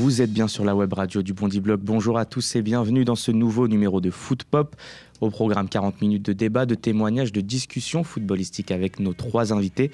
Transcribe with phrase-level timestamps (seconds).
[0.00, 1.78] Vous êtes bien sur la web radio du Bondi Blog.
[1.82, 4.74] Bonjour à tous et bienvenue dans ce nouveau numéro de Foot Pop.
[5.20, 9.90] Au programme 40 minutes de débat, de témoignages, de discussions footballistiques avec nos trois invités.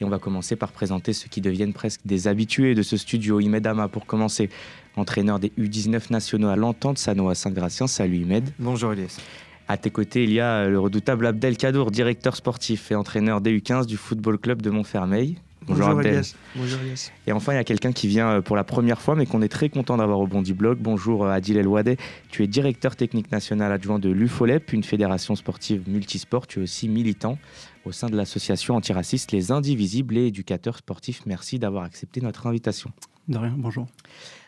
[0.00, 3.40] Et on va commencer par présenter ceux qui deviennent presque des habitués de ce studio.
[3.40, 4.48] Imed Ama pour commencer,
[4.94, 7.88] entraîneur des U19 nationaux à l'entente Sanoa Saint-Gratien.
[7.88, 8.52] Salut Imed.
[8.60, 9.18] Bonjour Elias.
[9.66, 13.58] À tes côtés, il y a le redoutable Abdel Kadour, directeur sportif et entraîneur des
[13.58, 15.36] U15 du Football Club de Montfermeil.
[15.68, 16.24] Bonjour, Bonjour Abdel.
[16.56, 17.10] Bonjour Elias.
[17.26, 19.42] Et enfin, il y a quelqu'un qui vient euh, pour la première fois, mais qu'on
[19.42, 20.78] est très content d'avoir au Bondi Blog.
[20.80, 21.98] Bonjour euh, Adil Elwadeh.
[22.30, 26.46] Tu es directeur technique national adjoint de l'UFOLEP, une fédération sportive multisport.
[26.46, 27.36] Tu es aussi militant
[27.84, 31.22] au sein de l'association antiraciste Les Indivisibles et éducateur sportif.
[31.26, 32.90] Merci d'avoir accepté notre invitation.
[33.28, 33.86] De rien, bonjour.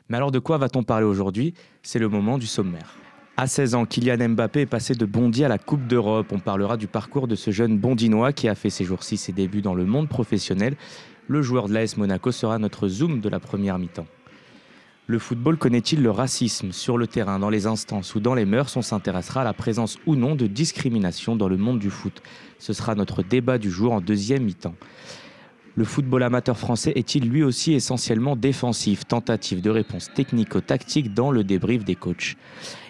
[0.08, 1.52] Mais alors, de quoi va-t-on parler aujourd'hui?
[1.82, 2.96] C'est le moment du sommaire.
[3.36, 6.26] À 16 ans, Kylian Mbappé est passé de Bondy à la Coupe d'Europe.
[6.30, 9.62] On parlera du parcours de ce jeune Bondinois qui a fait ses jours-ci ses débuts
[9.62, 10.76] dans le monde professionnel.
[11.28, 14.06] Le joueur de l'AS Monaco sera notre zoom de la première mi-temps.
[15.06, 18.76] Le football connaît-il le racisme sur le terrain, dans les instances ou dans les mœurs?
[18.76, 22.22] On s'intéressera à la présence ou non de discrimination dans le monde du foot.
[22.58, 24.76] Ce sera notre débat du jour en deuxième mi-temps.
[25.76, 29.06] Le football amateur français est-il lui aussi essentiellement défensif?
[29.06, 32.36] Tentative de réponse technico-tactique dans le débrief des coachs.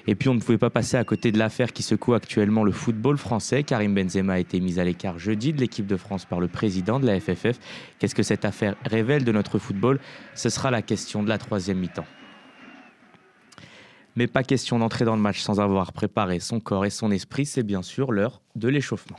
[0.07, 2.73] Et puis on ne pouvait pas passer à côté de l'affaire qui secoue actuellement le
[2.73, 3.65] football français.
[3.65, 6.99] Karim Benzema a été mis à l'écart jeudi de l'équipe de France par le président
[6.99, 7.59] de la FFF.
[7.99, 10.01] Qu'est-ce que cette affaire révèle de notre football?
[10.35, 12.07] Ce sera la question de la troisième mi-temps.
[14.17, 17.45] Mais pas question d'entrer dans le match sans avoir préparé son corps et son esprit,
[17.45, 19.19] c'est bien sûr l'heure de l'échauffement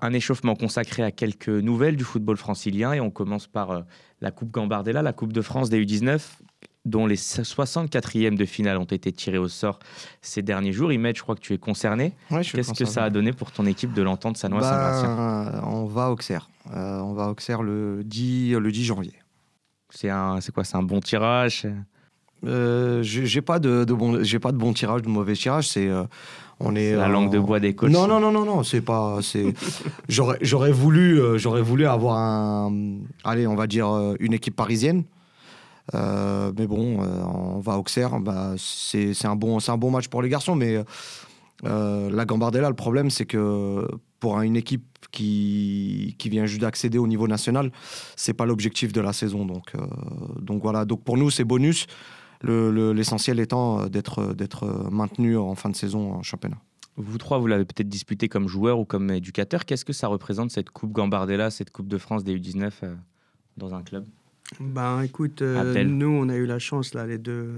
[0.00, 3.80] un échauffement consacré à quelques nouvelles du football francilien et on commence par euh,
[4.20, 6.20] la Coupe Gambardella, la Coupe de France des U19
[6.84, 9.78] dont les 64e de finale ont été tirés au sort
[10.20, 10.92] ces derniers jours.
[10.92, 12.12] Imed, je crois que tu es concerné.
[12.28, 16.06] Qu'est-ce que ça a donné pour ton équipe de l'entente sanois saint bah, On va
[16.06, 16.50] à Auxerre.
[16.74, 19.14] Euh, on va à Auxerre le 10, le 10 janvier.
[19.90, 20.10] C'est
[20.52, 21.66] quoi C'est un bon tirage?
[22.46, 26.04] Euh, j'ai pas de, bon j'ai pas de bon tirage de mauvais tirage c'est euh,
[26.60, 29.18] on est la langue de bois des coachs non non non non non c'est pas
[29.22, 29.54] c'est
[30.08, 33.88] j'aurais j'aurais voulu euh, j'aurais voulu avoir un allez on va dire
[34.20, 35.04] une équipe parisienne
[35.92, 40.22] mais bon on va à Auxerre bah c'est un bon c'est un bon match pour
[40.22, 40.82] les garçons mais
[41.62, 43.86] la Gambardella le problème c'est que
[44.20, 47.70] pour une équipe qui, qui vient juste d'accéder au niveau national,
[48.16, 49.44] c'est pas l'objectif de la saison.
[49.44, 49.72] Donc,
[50.40, 50.84] donc voilà.
[50.84, 51.86] Donc pour nous, c'est bonus
[52.44, 56.58] l'essentiel étant euh, d'être d'être maintenu en fin de saison en championnat.
[56.96, 59.64] Vous trois, vous l'avez peut-être disputé comme joueur ou comme éducateur.
[59.64, 62.94] Qu'est-ce que ça représente cette Coupe Gambardella, cette Coupe de France des U19 euh,
[63.56, 64.04] dans un club?
[64.60, 67.54] Ben écoute, euh, nous on a eu la chance là les deux,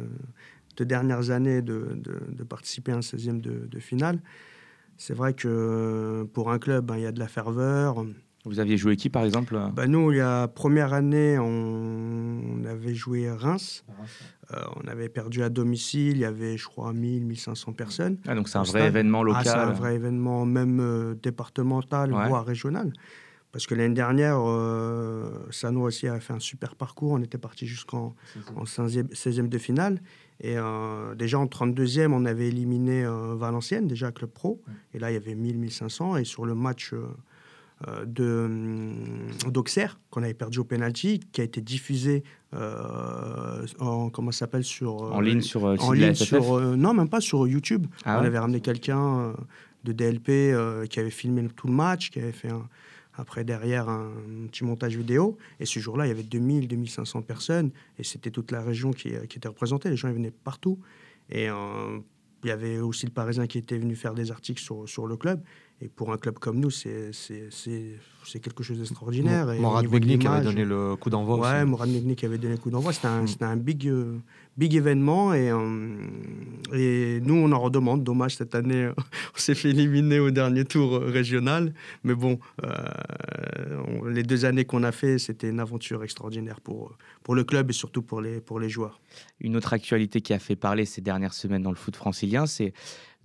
[0.77, 4.21] deux dernières années de, de, participer à un 16e de, de finale.
[4.97, 8.07] C'est vrai que pour un club, ben, il y a de la ferveur.
[8.47, 13.85] Vous aviez joué qui, par exemple bah Nous, la première année, on, avait joué Reims.
[14.53, 16.13] Euh, on avait perdu à domicile.
[16.13, 18.19] Il y avait, je crois, 1000, 1500 personnes.
[18.27, 19.43] Ah, donc c'est un vrai événement local.
[19.45, 22.93] Ah, c'est un vrai événement, même euh, départemental, voire régional.
[23.57, 27.13] Parce que l'année dernière, euh, Sano aussi a fait un super parcours.
[27.13, 28.15] On était parti jusqu'en
[28.65, 30.03] 16e de finale.
[30.41, 34.61] Et euh, déjà en 32e, on avait éliminé Valenciennes, déjà club pro.
[34.93, 36.19] Et là, il y avait 1000, 1500.
[36.19, 37.07] Et sur le match euh,
[38.07, 45.03] d'Auxerre qu'on avait perdu au penalty, qui a été diffusé euh, en comment s'appelle sur
[45.03, 47.87] en ligne sur en ligne sur non même pas sur YouTube.
[48.05, 49.35] Ah on avait ramené quelqu'un
[49.85, 52.51] de DLP qui avait filmé tout le match, qui avait fait
[53.13, 54.11] après derrière un,
[54.51, 55.37] petit montage vidéo.
[55.61, 59.11] Et ce jour-là, il y avait 2000, 2500 personnes et c'était toute la région qui,
[59.29, 59.91] qui, était représentée.
[59.91, 60.79] Les gens ils venaient partout.
[61.29, 61.49] Et
[62.47, 65.17] il y avait aussi le Parisien qui était venu faire des articles sur, sur le
[65.17, 65.43] club.
[65.83, 67.11] Et pour un club comme nous, c'est
[68.43, 69.47] quelque chose d'extraordinaire.
[69.61, 71.39] Morad Megnik avait donné le coup d'envoi.
[71.39, 72.95] Ouais, Morad Megnik avait donné le coup d'envoi.
[72.95, 73.43] C'était un, mm.
[73.43, 74.19] un, big, euh,
[74.57, 75.35] big événement.
[75.35, 75.97] Et, euh,
[76.75, 78.05] et nous, on en redemande.
[78.05, 78.89] Dommage, cette année,
[79.35, 81.73] on s'est fait éliminer au dernier tour régional.
[82.05, 82.71] Mais bon, euh,
[84.09, 87.75] les deux années qu'on a fait, c'était une aventure extraordinaire pour, pour le club et
[87.75, 89.01] surtout pour les, pour les joueurs.
[89.41, 92.73] Une autre actualité qui a fait parler ces dernières semaines dans le foot francilien, c'est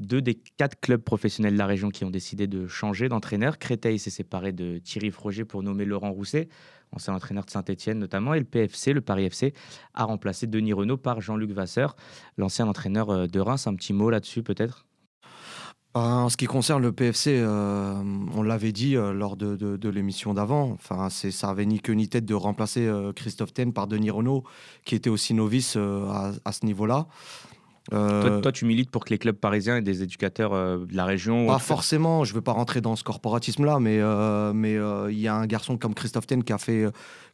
[0.01, 3.59] deux des quatre clubs professionnels de la région qui ont décidé de changer d'entraîneur.
[3.59, 6.49] Créteil s'est séparé de Thierry Froger pour nommer Laurent Rousset,
[6.91, 9.53] ancien entraîneur de Saint-Etienne notamment, et le PFC, le Paris FC,
[9.93, 11.95] a remplacé Denis Renault par Jean-Luc Vasseur,
[12.37, 13.67] l'ancien entraîneur euh, de Reims.
[13.67, 14.85] Un petit mot là-dessus peut-être?
[15.93, 18.01] En ce qui concerne le PFC, euh,
[18.33, 22.23] on l'avait dit euh, lors de, l'émission d'avant, enfin, ça avait ni queue ni tête
[22.23, 24.43] de remplacer Christophe Ten par Denis Renault,
[24.85, 27.07] qui était aussi novice à, ce niveau-là.
[27.91, 31.59] Toi, tu milites pour que les clubs parisiens aient des éducateurs de la région Pas
[31.59, 34.77] forcément, je ne veux pas rentrer dans ce corporatisme-là, mais il mais,
[35.11, 36.85] il y a un garçon comme Christophe Ten qui a fait,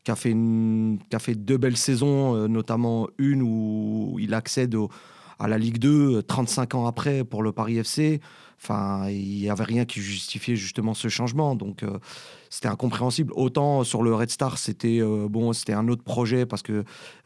[0.04, 4.90] qui a fait, qui a fait deux belles saisons, notamment une où il accède au,
[5.40, 8.22] à la Ligue 2 35 ans après pour le Paris FC.
[8.62, 11.56] Enfin, il n'y avait rien qui justifiait justement ce changement.
[11.56, 12.00] Donc, euh,
[12.50, 13.34] c'était incompréhensible.
[13.36, 16.84] Autant sur le Red Star, c'était euh, bon, c'était un autre projet parce que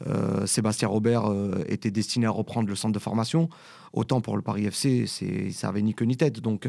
[0.08, 1.24] euh, Sébastien Robert
[1.68, 3.50] était destiné à reprendre le centre de formation.
[3.94, 6.40] Autant pour le Paris FC, c'est, ça avait ni queue ni tête.
[6.40, 6.68] Donc,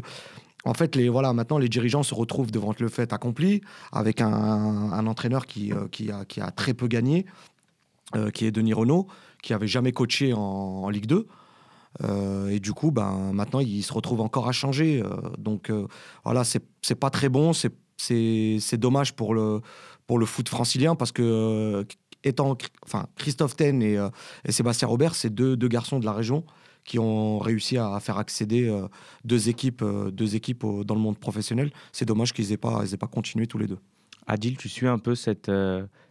[0.65, 3.61] en fait, les, voilà, maintenant, les dirigeants se retrouvent devant le fait accompli
[3.91, 7.25] avec un, entraîneur qui, qui, a, qui, a, très peu gagné,
[8.33, 9.07] qui est Denis Renault
[9.43, 11.27] qui avait jamais coaché en, Ligue 2.
[12.03, 15.03] Euh, et du coup, ben, maintenant, il se retrouve encore à changer.
[15.03, 15.85] Euh, donc euh,
[16.23, 17.53] voilà, c'est pas très bon.
[17.53, 17.71] C'est
[18.77, 19.61] dommage pour le,
[20.07, 21.85] pour le foot francilien parce que,
[22.23, 23.99] étant enfin, Christophe Ten et,
[24.45, 26.43] et Sébastien Robert, c'est deux, deux, garçons de la région
[26.85, 28.69] qui ont réussi à faire accéder
[29.23, 31.71] deux équipes, deux équipes dans le monde professionnel.
[31.91, 33.79] C'est dommage qu'ils n'aient pas, pas continué tous les deux.
[34.27, 35.49] Adil, tu suis un peu cette,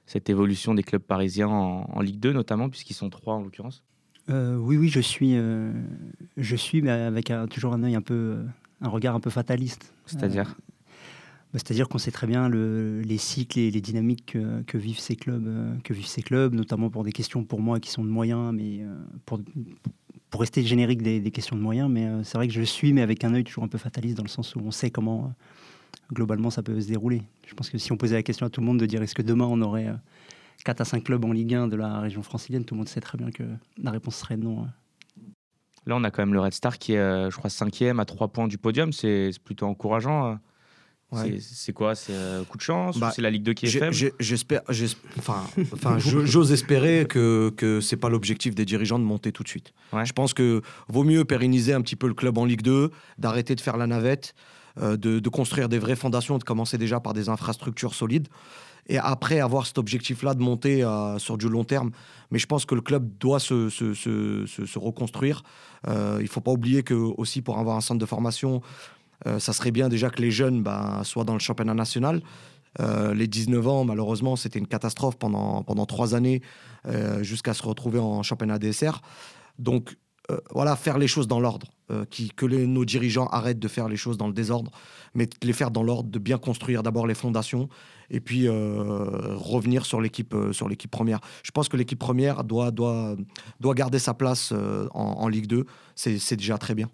[0.07, 3.83] cette évolution des clubs parisiens en, Ligue 2 notamment, puisqu'ils sont trois en l'occurrence?
[4.31, 5.73] Euh, Oui, oui, je suis, euh,
[6.37, 8.45] je suis mais avec toujours un œil un peu,
[8.81, 9.93] un regard un peu fataliste.
[10.07, 10.49] C'est-à-dire?
[10.51, 10.72] euh,
[11.55, 15.47] C'est-à-dire qu'on sait très bien le, les cycles et les dynamiques que, vivent ces clubs,
[15.83, 18.81] que vivent ces clubs, notamment pour des questions pour moi qui sont de moyens, mais
[19.27, 19.39] pour,
[20.31, 21.91] pour rester générique des, questions de moyens.
[21.91, 24.23] Mais c'est vrai que je suis, mais avec un œil toujours un peu fataliste dans
[24.23, 25.35] le sens où on sait comment
[26.13, 27.23] globalement, ça peut se dérouler.
[27.47, 29.15] Je pense que si on posait la question à tout le monde de dire est-ce
[29.15, 29.93] que demain on aurait
[30.65, 32.89] 4 euh, à 5 clubs en Ligue 1 de la région francilienne, tout le monde
[32.89, 33.45] sait très bien que
[33.83, 34.65] la réponse serait non.
[34.65, 34.71] Hein.
[35.85, 38.05] Là, on a quand même le Red Star qui est, euh, je crois, cinquième à
[38.05, 38.93] 3 points du podium.
[38.93, 40.39] C'est plutôt encourageant.
[41.41, 41.95] C'est quoi?
[41.95, 44.13] C'est un coup de chance bah, C'est la Ligue 2 qui est faible?
[44.19, 44.63] J'espère,
[45.19, 49.49] enfin, enfin, j'ose espérer que que c'est pas l'objectif des dirigeants de monter tout de
[49.49, 49.73] suite.
[50.05, 53.55] Je pense que vaut mieux pérenniser un petit peu le club en Ligue 2, d'arrêter
[53.55, 54.35] de faire la navette.
[54.81, 58.29] Euh, de, construire des vraies fondations, de commencer déjà par des infrastructures solides.
[58.87, 61.91] Et après, avoir cet objectif-là de monter euh, sur du long terme.
[62.31, 65.43] Mais je pense que le club doit se, se, reconstruire.
[65.89, 68.63] Euh, il ne faut pas oublier que, aussi, pour avoir un centre de formation,
[69.39, 72.23] ça serait bien déjà que les jeunes ben, soient dans le championnat national.
[72.81, 76.43] les 19 ans, malheureusement, c'était une catastrophe pendant, pendant trois années
[77.21, 79.01] jusqu'à se retrouver en championnat DSR.
[79.59, 79.97] Donc,
[80.31, 82.05] euh, voilà, faire les choses dans l'ordre, euh,
[82.37, 84.71] que nos dirigeants arrêtent de faire les choses dans le désordre,
[85.15, 87.69] mais les faire dans l'ordre, de bien construire d'abord les fondations
[88.09, 91.21] et puis euh, revenir sur l'équipe sur l'équipe première.
[91.43, 93.17] Je pense que l'équipe première doit, doit,
[93.59, 94.53] doit garder sa place
[94.93, 95.67] en, Ligue 2,
[95.97, 96.89] c'est déjà très bien.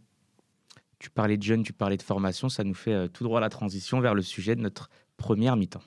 [0.99, 4.01] Tu parlais de jeunes, tu parlais de formation, ça nous fait tout droit la transition
[4.01, 5.83] vers le sujet de notre première mi-temps.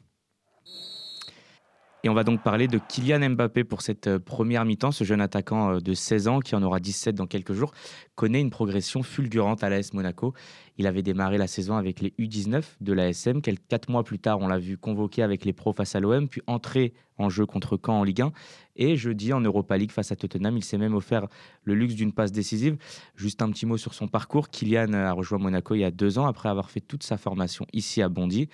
[2.04, 4.92] Et on va donc parler de Kylian Mbappé pour cette euh, première mi-temps.
[4.92, 7.74] Ce jeune attaquant euh, de 16 ans, qui en aura 17 dans quelques jours,
[8.16, 10.34] connaît une progression fulgurante à l'AS Monaco.
[10.80, 13.42] Il avait démarré la saison avec les U19 de l'ASM.
[13.42, 16.42] Quatre mois plus tard, on l'a vu convoqué avec les pros face à l'OM, puis
[16.48, 18.32] entrer en jeu contre Caen en Ligue 1.
[18.78, 21.28] Et jeudi, en Europa League face à Tottenham, il s'est même offert
[21.64, 22.78] le luxe d'une passe décisive.
[23.16, 24.50] Juste un petit mot sur son parcours.
[24.50, 27.68] Kylian a rejoint Monaco il y a deux ans après avoir fait toute sa formation
[27.74, 28.50] ici à Bondy,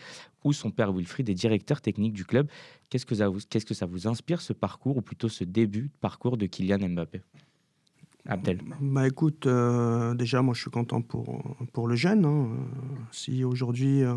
[0.47, 2.47] où son père Wilfried est directeur technique du club.
[2.47, 6.45] Vous, qu'est-ce que ça vous inspire ce parcours, ou plutôt ce début de parcours de
[6.45, 7.21] Kylian Mbappé?
[8.27, 12.25] Abdel Bah écoute, euh, déjà moi je suis content pour, pour le jeune.
[12.25, 12.49] Hein.
[13.11, 14.15] Si aujourd'hui euh,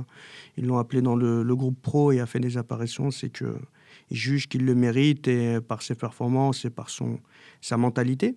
[0.57, 3.57] ils l'ont appelé dans le, groupe pro et a fait des apparitions, c'est que
[4.11, 7.21] il juge qu'il le mérite et par ses performances et par son,
[7.61, 8.35] sa mentalité.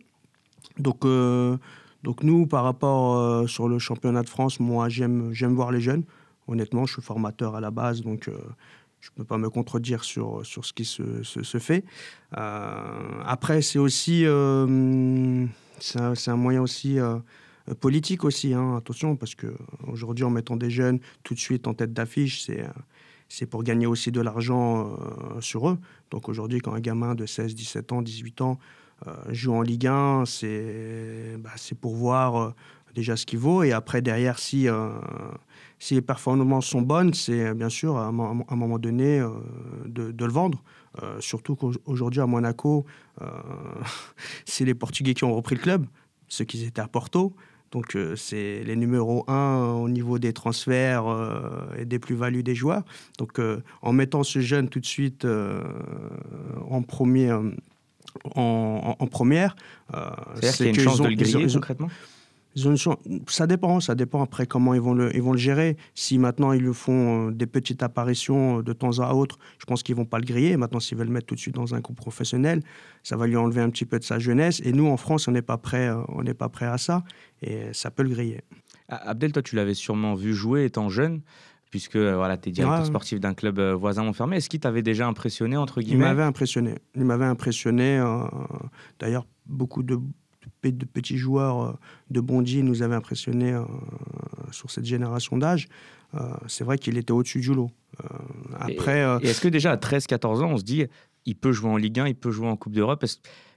[0.77, 1.57] Donc, euh,
[2.03, 6.03] donc nous, par rapport sur le championnat de France, moi j'aime voir les jeunes.
[6.47, 8.29] Honnêtement, je suis formateur à la base, donc
[9.03, 11.83] je ne peux pas me contredire sur, sur ce qui se, se, fait.
[12.38, 15.45] Euh, après, c'est aussi euh,
[15.79, 17.17] c'est un, moyen aussi euh,
[17.81, 21.91] politique aussi, hein, attention, parce qu'aujourd'hui, en mettant des jeunes tout de suite en tête
[21.91, 22.65] d'affiche, c'est
[23.27, 24.95] c'est pour gagner aussi de l'argent
[25.39, 25.79] sur eux.
[26.12, 28.59] Donc aujourd'hui, quand un gamin de 16, 17 ans, 18 ans
[29.29, 31.50] joue en Ligue 1, c'est bah,
[31.81, 32.53] pour voir
[32.93, 33.63] déjà ce qu'il vaut.
[33.63, 34.67] Et après, derrière, si
[35.83, 39.31] si les performances sont bonnes, c'est bien sûr à un, moment donné euh,
[39.85, 40.63] de, le vendre.
[41.01, 42.85] Euh, surtout qu'aujourd'hui à Monaco,
[43.21, 43.25] euh,
[44.45, 45.85] c'est les Portugais qui ont repris le club,
[46.29, 47.35] ceux qui étaient à Porto.
[47.71, 51.05] Donc c'est les numéros 1 au niveau des transferts
[51.75, 52.83] et des plus-values des joueurs.
[53.17, 53.41] Donc
[53.81, 55.25] en mettant ce jeune tout de suite
[56.69, 57.35] en premier,
[58.35, 59.55] en, première,
[60.39, 61.89] c'est qu'il y a une chance de le griller concrètement?
[62.55, 65.75] Ça dépend, ça dépend après comment ils vont le, ils vont le gérer.
[65.95, 69.65] Si maintenant ils le font euh, des petites apparitions euh, de temps à autre, je
[69.65, 70.55] pense qu'ils vont pas le griller.
[70.57, 72.62] Maintenant, s'ils veulent le mettre tout de suite dans un groupe professionnel,
[73.01, 74.62] ça va lui enlever un petit peu de sa jeunesse.
[74.63, 77.03] Et nous, en France, on n'est pas prêt, euh, on n'est pas prêt à ça,
[77.41, 78.41] et ça peut le griller.
[78.88, 81.22] Ah, Abdel, toi, tu l'avais sûrement vu jouer étant jeune
[81.72, 84.38] puisque voilà, tu es directeur sportif d'un club voisin Montfermé.
[84.38, 86.03] Est-ce qu'il t'avait déjà impressionné, entre guillemets?
[86.03, 86.75] Il m'avait impressionné.
[86.93, 88.00] Il m'avait impressionné.
[89.00, 89.98] D'ailleurs, beaucoup de,
[90.63, 91.73] de petits joueurs euh,
[92.09, 93.63] de Bondy nous avaient impressionnés euh,
[94.51, 95.67] sur cette génération d'âge.
[96.15, 97.71] Euh, c'est vrai qu'il était au-dessus du lot.
[98.59, 100.85] après, est-ce que déjà à 13-14 ans, on se dit,
[101.25, 103.03] il peut jouer en Ligue 1, il peut jouer en Coupe d'Europe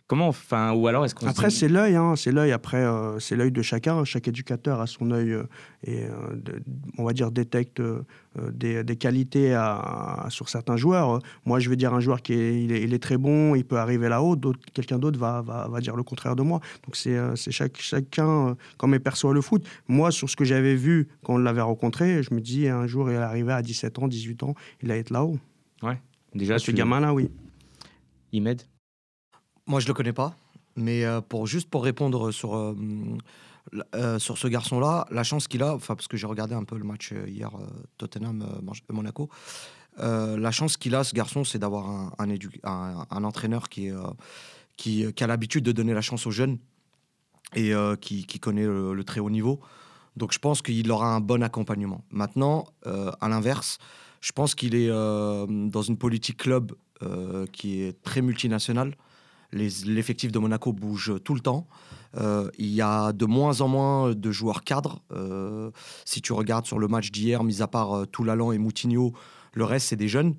[0.08, 2.52] Comment, enfin, ou alors est-ce qu'on Après, c'est l'œil, hein, c'est l'œil.
[2.52, 4.04] Après, euh, c'est l'œil de chacun.
[4.04, 5.42] Chaque éducateur a son œil euh,
[5.82, 6.60] et, euh,
[6.96, 7.82] on va dire, détecte
[8.52, 11.18] des, des, qualités à, sur certains joueurs.
[11.44, 14.08] Moi, je vais dire un joueur qui est, il est, très bon, il peut arriver
[14.08, 14.36] là-haut.
[14.72, 16.60] quelqu'un d'autre va, va, va, dire le contraire de moi.
[16.84, 17.18] Donc c'est,
[17.50, 19.66] chaque, chacun comme il perçoit le foot.
[19.88, 23.10] Moi, sur ce que j'avais vu quand on l'avait rencontré, je me dis un jour,
[23.10, 25.36] il est arrivé à 17 ans, 18 ans, il va être là-haut.
[25.82, 26.00] Ouais.
[26.32, 27.28] Déjà, ce gamin-là, oui.
[28.32, 28.62] Imed?
[29.66, 30.36] Moi, je le connais pas,
[30.76, 32.76] mais euh, pour juste pour répondre sur euh,
[33.94, 36.84] euh, sur ce garçon-là, la chance qu'il a, parce que j'ai regardé un peu le
[36.84, 37.50] match hier
[37.98, 38.46] Tottenham
[38.90, 39.28] Monaco,
[39.98, 42.12] la chance qu'il a ce garçon, c'est d'avoir un,
[42.62, 43.90] un, entraîneur qui,
[44.76, 46.58] qui, a l'habitude de donner la chance aux jeunes
[47.56, 49.58] et qui, connaît le, très haut niveau.
[50.16, 52.04] Donc je pense qu'il aura un bon accompagnement.
[52.12, 53.78] Maintenant, à l'inverse,
[54.20, 56.72] je pense qu'il est dans une politique club
[57.50, 58.94] qui est très multinationale
[59.52, 61.66] l'effectif de Monaco bouge tout le temps.
[62.18, 65.00] Euh, il y a de moins en moins de joueurs cadres.
[65.12, 65.70] Euh,
[66.04, 69.12] si tu regardes sur le match d'hier, mis à part euh, Toulalan et Moutinho,
[69.52, 70.34] le reste, c'est des jeunes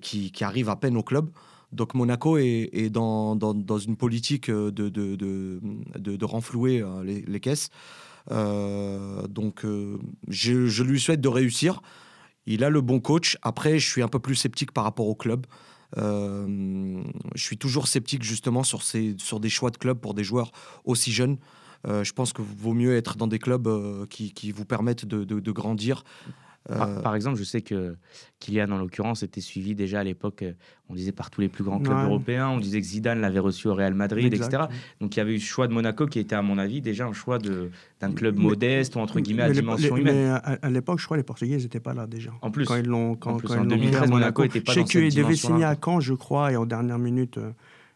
[0.00, 1.28] qui, qui, arrivent à peine au club.
[1.72, 7.70] Donc Monaco est, dans, une politique de, renflouer les, caisses.
[8.30, 9.66] donc
[10.28, 11.82] je, lui souhaite de réussir.
[12.46, 13.36] Il a le bon coach.
[13.42, 15.46] Après, je suis un peu plus sceptique par rapport au club.
[15.98, 17.02] Euh,
[17.34, 20.52] je suis toujours sceptique justement sur, ces, sur des choix de clubs pour des joueurs
[20.84, 21.38] aussi jeunes.
[21.86, 25.04] Euh, je pense que vaut mieux être dans des clubs euh, qui, qui, vous permettent
[25.04, 26.04] de, de, grandir.
[26.66, 27.96] Par, exemple, je sais que
[28.40, 30.44] Kylian, en l'occurrence, était suivi déjà à l'époque,
[30.88, 32.48] on disait par tous les plus grands clubs européens.
[32.48, 34.64] On disait que Zidane l'avait reçu au Real Madrid, etc.
[35.00, 37.06] Donc il y avait eu ce choix de Monaco qui était, à mon avis, déjà
[37.06, 40.40] un choix d'un club modeste ou entre guillemets à dimension humaine.
[40.42, 42.30] Mais à, l'époque, je crois, les Portugais n'étaient pas là déjà.
[42.40, 45.14] En plus, quand ils l'ont, quand, en, en 2013, Monaco n'était pas je sais qu'il
[45.14, 47.38] devait signer à Caen, je crois, et en dernière minute.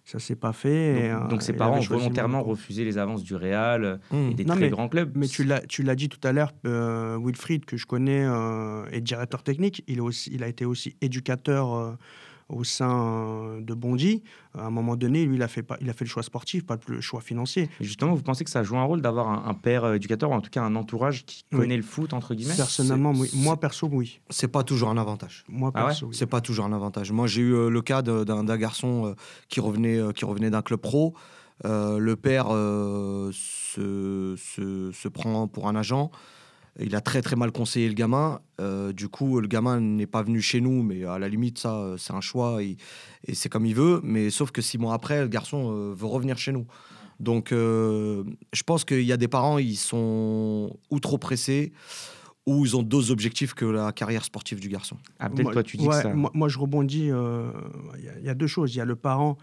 [0.09, 1.12] Ça s'est pas fait.
[1.29, 4.35] Donc, ses parents ont volontairement refusé les avances du Real et mmh.
[4.35, 5.12] des très grands clubs.
[5.15, 8.87] Mais tu l'as, tu l'as dit tout à l'heure, euh, Wilfried, que je connais, euh,
[8.91, 9.85] est directeur technique.
[9.87, 11.93] Il, aussi, il a été aussi éducateur euh,
[12.49, 14.23] au sein de Bondy.
[14.55, 16.64] À un moment donné, lui, il a fait, pas, il a fait le choix sportif,
[16.64, 17.69] pas le choix financier.
[17.81, 20.40] justement, vous pensez que ça joue un rôle d'avoir un, père euh, éducateur, ou en
[20.40, 22.57] tout cas un entourage qui connaît le foot, entre guillemets?
[22.57, 23.31] Personnellement, oui.
[23.35, 24.21] Moi, perso, oui.
[24.31, 25.45] C'est pas toujours un avantage.
[25.49, 27.12] Moi, ah perso, C'est pas toujours un avantage.
[27.12, 29.14] Moi, j'ai eu euh, le cas d'un garçon euh,
[29.49, 31.14] qui revenait, qui revenait d'un club pro.
[31.64, 36.11] le père se, se, se, prend pour un agent.
[36.81, 38.41] Il a très très mal conseillé le gamin.
[38.61, 41.75] Euh, du coup, le gamin n'est pas venu chez nous, mais à la limite, ça,
[41.77, 42.77] euh, c'est un choix et,
[43.33, 44.01] c'est comme il veut.
[44.05, 46.67] Mais sauf que six mois après, le garçon euh, veut revenir chez nous.
[47.19, 51.73] Donc, je pense qu'il y a des parents, ils sont ou trop pressés
[52.47, 54.97] ou ils ont d'autres objectifs que la carrière sportive du garçon.
[55.19, 56.15] Ah, peut-être toi, tu dis ça.
[56.15, 57.09] Moi, je rebondis.
[57.09, 58.73] Il y, a deux choses.
[58.73, 59.37] Il y a le parent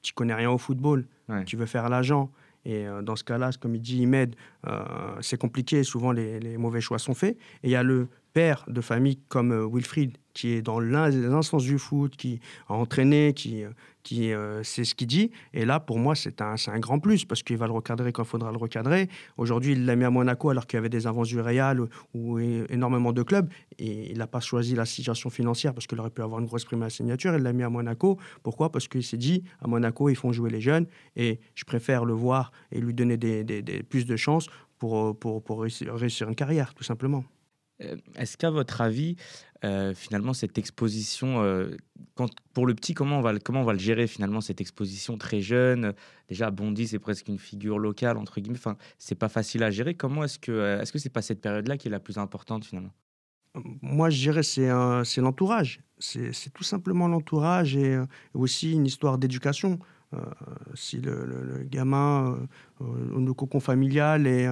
[0.00, 1.08] qui connaît rien au football,
[1.44, 2.30] qui veut faire l'agent
[2.64, 4.84] et euh, dans ce cas-là, comme il dit Imed, euh,
[5.20, 7.36] c'est compliqué, souvent les, les, mauvais choix sont faits.
[7.62, 11.64] Et il y a le père de famille comme euh, Wilfried, qui est dans l'instance
[11.64, 13.64] du foot, qui a entraîné, qui,
[14.02, 15.30] qui euh, sait ce qu'il dit.
[15.52, 18.22] Et là, pour moi, c'est un, un, grand plus, parce qu'il va le recadrer quand
[18.22, 19.08] il faudra le recadrer.
[19.36, 21.80] Aujourd'hui, il l'a mis à Monaco alors qu'il y avait des avances du Real
[22.14, 23.48] ou, énormément de clubs.
[23.78, 26.64] Et il n'a pas choisi la situation financière parce qu'il aurait pu avoir une grosse
[26.64, 27.34] prime à la signature.
[27.34, 28.18] Il l'a mis à Monaco.
[28.42, 28.72] Pourquoi?
[28.72, 30.86] Parce qu'il s'est dit, à Monaco, ils font jouer les jeunes.
[31.16, 34.46] Et je préfère le voir et lui donner des, des, plus de chances
[34.78, 37.24] pour réussir une carrière, tout simplement.
[37.82, 39.16] Euh, est-ce qu'à votre avis,
[39.64, 41.76] euh, finalement, cette exposition, euh,
[42.54, 45.94] pour le petit, comment on, va, le gérer finalement, cette exposition très jeune
[46.28, 48.58] Déjà, Bondy, c'est presque une figure locale, entre guillemets.
[48.58, 49.94] Enfin, c'est pas facile à gérer.
[49.94, 52.92] Comment est-ce que que c'est pas cette période-là qui est la plus importante finalement?
[53.82, 55.80] Moi, je dirais c'est l'entourage.
[55.98, 57.98] C'est tout simplement l'entourage et
[58.34, 59.78] aussi une histoire d'éducation.
[60.74, 62.38] si le, le, le gamin,
[62.80, 64.48] au cocon familial, est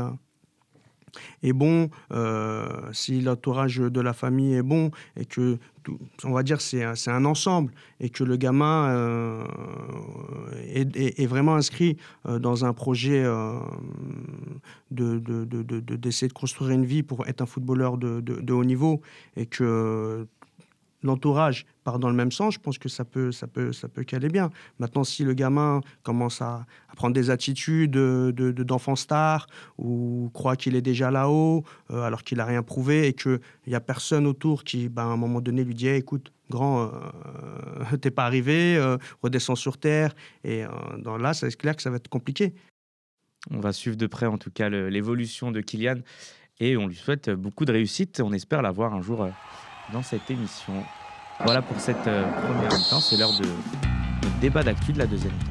[1.43, 5.59] est bon, euh, si l'entourage de la famille est bon, et que,
[6.25, 9.45] on va dire, c'est un, ensemble, et que le gamin euh,
[10.75, 13.25] est, vraiment inscrit euh, dans un projet
[14.91, 19.01] d'essayer de, de, de, de, construire une vie pour être un footballeur de, haut niveau,
[19.37, 20.27] et que
[21.03, 24.05] l'entourage part dans le même sens, je pense que ça peut, ça peut, ça peut
[24.05, 24.51] caler bien.
[24.79, 26.67] Maintenant, si le gamin commence à,
[26.97, 29.47] prendre des attitudes d'enfant de, star
[29.79, 33.75] ou croit qu'il est déjà là-haut euh, alors qu'il n'a rien prouvé et qu'il n'y
[33.75, 38.11] a personne autour qui, ben, à un moment donné, lui dit écoute, grand, euh, t'es
[38.11, 40.15] pas arrivé, euh, redescends sur terre.
[40.45, 40.65] Et
[40.99, 42.55] dans là, c'est clair que ça va être compliqué.
[43.51, 46.01] On va suivre de près, en tout cas, l'évolution de Kylian
[46.59, 48.21] et on lui souhaite beaucoup de réussite.
[48.21, 49.27] On espère l'avoir un jour
[49.93, 50.85] dans cette émission.
[51.45, 53.49] Voilà pour cette euh, première mi-temps, c'est l'heure de
[54.41, 55.51] débat d'actu de la deuxième mi-temps.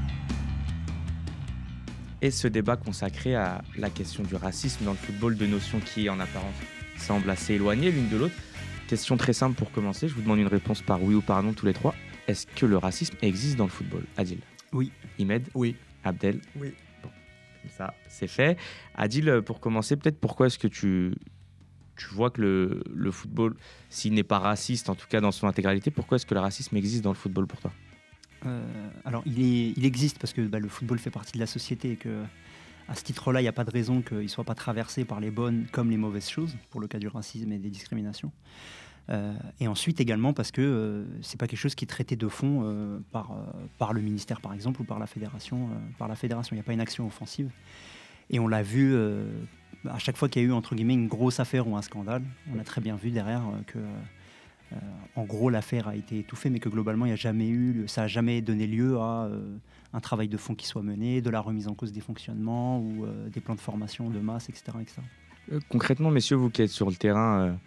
[2.22, 6.10] Et ce débat consacré à la question du racisme dans le football, de notions qui
[6.10, 6.56] en apparence
[6.98, 8.36] semblent assez éloignées l'une de l'autre.
[8.88, 11.54] Question très simple pour commencer, je vous demande une réponse par oui ou par non
[11.54, 11.96] tous les trois.
[12.28, 14.04] Est-ce que le racisme existe dans le football?
[14.18, 14.40] Adil
[14.74, 14.92] Oui.
[15.18, 15.76] Imed Oui.
[16.04, 16.74] Abdel Oui.
[17.02, 17.10] Bon,
[17.62, 18.58] comme ça, c'est fait.
[18.96, 21.14] Adil, pour commencer, peut-être pourquoi est-ce que tu
[22.00, 23.56] tu vois que le, football,
[23.90, 26.76] s'il n'est pas raciste, en tout cas dans son intégralité, pourquoi est-ce que le racisme
[26.78, 27.72] existe dans le football pour toi?
[28.46, 28.64] Euh,
[29.04, 32.24] Alors, il, existe parce que bah, le football fait partie de la société et que
[32.88, 35.20] à ce titre-là, il n'y a pas de raison qu'il ne soit pas traversé par
[35.20, 38.32] les bonnes comme les mauvaises choses, pour le cas du racisme et des discriminations.
[39.10, 42.28] Euh, et ensuite également parce que euh, c'est pas quelque chose qui est traité de
[42.28, 43.36] fond euh, par,
[43.80, 45.70] par le ministère par exemple ou par la fédération.
[45.98, 47.50] par la fédération, il n'y a pas une action offensive.
[48.30, 48.96] Et on l'a vu
[49.88, 52.24] à chaque fois qu'il y a eu entre guillemets une grosse affaire ou un scandale,
[52.54, 54.76] on a très bien vu derrière euh, que euh,
[55.16, 58.08] en gros l'affaire a été étouffée, mais que globalement il a jamais eu, ça n'a
[58.08, 59.58] jamais donné lieu à euh,
[59.94, 63.06] un travail de fond qui soit mené, de la remise en cause des fonctionnements ou
[63.32, 64.66] des plans de formation de masse, etc.
[65.70, 67.58] concrètement, messieurs, vous qui êtes sur le terrain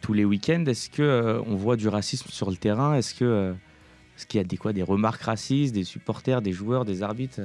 [0.00, 2.94] tous les week-ends, est-ce que on voit du racisme sur le terrain?
[2.94, 3.54] Est-ce que
[4.16, 7.42] ce qu'il y a des quoi, des remarques racistes, des supporters, des joueurs, des arbitres?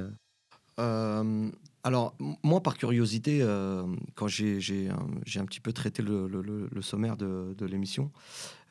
[1.86, 8.10] Alors, moi, par curiosité, euh, quand j'ai un petit peu traité le, sommaire de, l'émission,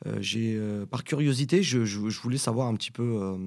[0.06, 3.38] euh, euh, par curiosité, je, voulais savoir un petit peu,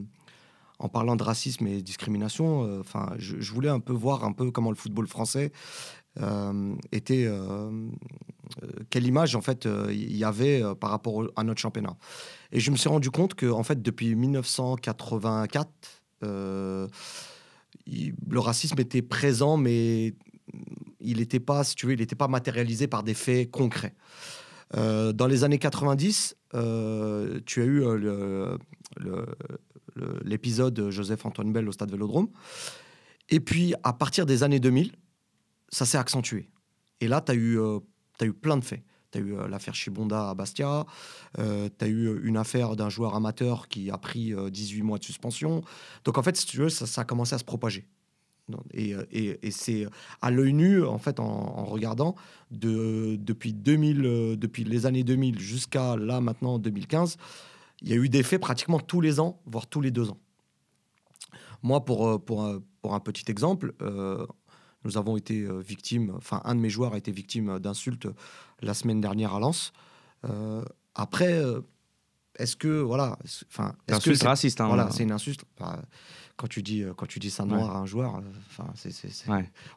[0.80, 4.70] en parlant de racisme et discrimination, enfin, je, voulais un peu voir un peu comment
[4.70, 5.52] le football français
[6.94, 7.30] était,
[8.90, 11.98] quelle image en fait il y avait par rapport à notre championnat.
[12.54, 15.70] Et je me suis rendu compte que en fait, depuis 1984
[17.86, 20.14] le racisme était présent, mais
[21.00, 23.96] il n'était pas, si tu veux, il n'était pas matérialisé par des faits concrets.
[24.76, 28.58] Euh, dans les années 90, euh, tu as eu euh,
[30.24, 32.30] l'épisode Joseph-Antoine Bell au stade Vélodrome.
[33.30, 34.92] Et puis, à partir des années 2000,
[35.70, 36.50] ça s'est accentué.
[37.02, 38.84] Et là, tu eu, as eu plein de faits.
[39.18, 40.86] As eu l'affaire Chibonda à Bastia,
[41.36, 45.64] tu as eu une affaire d'un joueur amateur qui a pris 18 mois de suspension.
[46.06, 47.86] Donc en fait, si tu veux, ça, a commencé à se propager.
[48.74, 49.88] Et, c'est
[50.22, 52.16] à l'œil nu, en fait, en, regardant,
[52.52, 57.18] de, depuis, 2000, depuis les années 2000 jusqu'à là, maintenant, 2015,
[57.82, 60.18] il y a eu des faits pratiquement tous les ans, voire tous les deux ans.
[61.64, 62.44] Moi, pour, pour
[62.94, 63.74] un petit exemple,
[64.86, 68.08] nous avons été victimes, enfin, un de mes joueurs a été victime d'insultes
[68.62, 69.74] la semaine dernière à Lens.
[70.26, 70.64] Euh,
[70.96, 71.62] après, euh,
[72.38, 73.18] est-ce que voilà,
[73.52, 75.44] enfin, est-ce que c'est raciste hein, Voilà, c'est une insulte.
[76.36, 78.94] quand tu dis euh, quand tu dis ça noir à un joueur, enfin, c'est,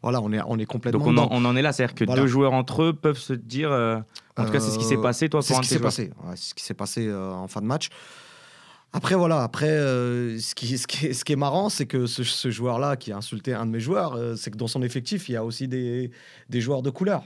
[0.03, 1.12] voilà, on est on est complètement.
[1.12, 3.71] Donc on, en, est là, c'est-à-dire que deux joueurs entre eux peuvent se dire.
[3.71, 6.11] en tout cas, c'est ce qui s'est passé, toi, c'est ce qui s'est passé.
[6.35, 7.88] c'est ce qui s'est passé en fin de match.
[8.93, 12.51] Après, voilà, après, ce, qui, ce, qui est, ce, qui est, marrant, c'est que ce,
[12.51, 15.37] joueur-là qui a insulté un de mes joueurs, c'est que dans son effectif, il y
[15.37, 16.11] a aussi des,
[16.49, 17.23] des joueurs de couleur.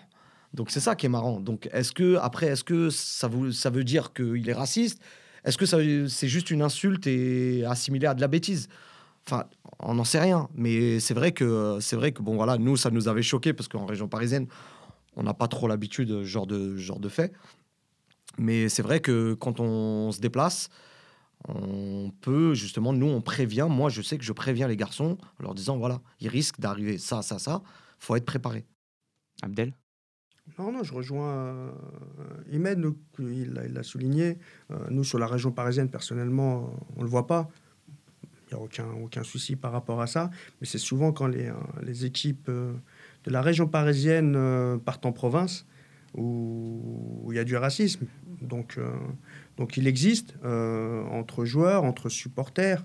[0.54, 1.40] Donc c'est ça qui est marrant.
[1.40, 5.02] Donc est-ce que après est-ce que ça, vous, ça veut dire qu'il est raciste?
[5.44, 8.68] Est-ce que c'est juste une insulte et assimilé à de la bêtise?
[9.26, 9.44] Enfin,
[9.80, 10.48] on n'en sait rien.
[10.54, 13.68] Mais c'est vrai que c'est vrai que bon voilà, nous ça nous avait choqué parce
[13.68, 14.46] qu'en région parisienne,
[15.16, 17.32] on n'a pas trop l'habitude de genre de genre de fait.
[18.38, 20.68] Mais c'est vrai que quand on se déplace,
[21.48, 23.66] on peut justement, nous on prévient.
[23.68, 26.98] Moi, je sais que je préviens les garçons en leur disant voilà, il risque d'arriver
[26.98, 27.62] ça, ça, ça.
[27.98, 28.64] Faut être préparé.
[29.42, 29.74] Abdel?
[30.58, 31.70] Non, non, je rejoins euh,
[32.52, 32.80] Imed,
[33.18, 34.38] il l'a souligné.
[34.70, 37.48] Euh, nous, sur la région parisienne, personnellement, on ne le voit pas.
[38.22, 40.30] Il n'y a aucun, aucun souci par rapport à ça.
[40.60, 42.72] Mais c'est souvent quand les, euh, les équipes euh,
[43.24, 45.66] de la région parisienne partent en province
[46.14, 48.06] où, il y a du racisme.
[48.42, 48.78] Donc,
[49.56, 52.84] donc il existe entre joueurs, entre supporters.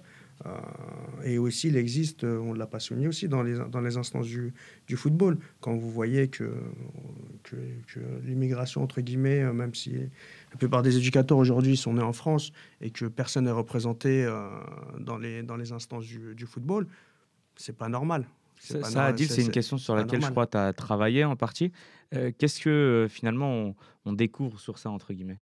[1.23, 4.28] Et aussi, il existe, on ne l'a pas souligné aussi, dans les, dans les instances
[4.28, 4.54] du,
[4.88, 5.38] du football.
[5.60, 6.54] Quand vous voyez que,
[7.43, 7.56] que,
[7.93, 9.93] que l'immigration, entre guillemets, même si
[10.52, 14.25] la plupart des éducateurs aujourd'hui sont nés en France et que personne n'est représenté
[14.99, 16.88] dans, les, dans les instances du, du football,
[17.58, 18.25] c'est pas normal.
[18.60, 21.36] Ça, ça Adil, c'est une question sur laquelle je crois que tu as travaillé en
[21.36, 21.71] partie.
[22.13, 23.75] Euh, qu'est-ce que euh, finalement
[24.06, 25.39] on, découvre sur ça, entre guillemets?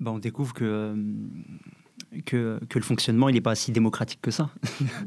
[0.00, 0.96] Bah, On découvre que, euh,
[2.26, 4.50] que, que, le fonctionnement, il n'est pas si démocratique que ça.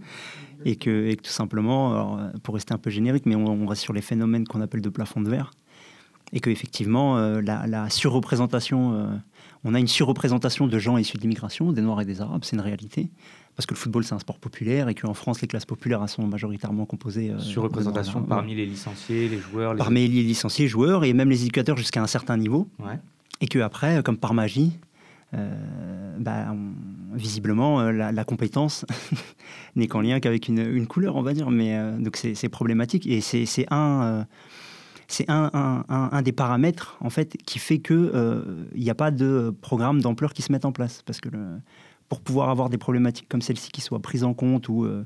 [0.66, 3.94] et, que, et, que, tout simplement, pour rester un peu générique, mais on, reste sur
[3.94, 5.52] les phénomènes qu'on appelle de plafond de verre.
[6.32, 9.20] Et qu'effectivement, la, la surreprésentation,
[9.64, 12.56] on a une surreprésentation de gens issus de l'immigration, des Noirs et des Arabes, c'est
[12.56, 13.12] une réalité
[13.56, 16.26] parce que le football c'est un sport populaire et qu'en France les classes populaires sont
[16.26, 21.14] majoritairement composées euh, sur représentation parmi les licenciés, les joueurs, parmi les licenciés, joueurs et
[21.14, 22.68] même les éducateurs jusqu'à un certain niveau,
[23.42, 24.80] et que après, comme par magie,
[25.34, 26.56] euh, bah,
[27.14, 28.86] visiblement euh, la, compétence
[29.76, 33.66] n'est qu'en lien qu'avec une, couleur, on va dire, mais donc c'est problématique et c'est
[33.72, 34.26] un
[35.08, 40.02] c'est un, des paramètres en fait qui fait que il n'y a pas de programme
[40.02, 41.30] d'ampleur qui se met en place parce que
[42.14, 45.04] pour pouvoir avoir des problématiques comme celle-ci qui soient prises en compte ou euh,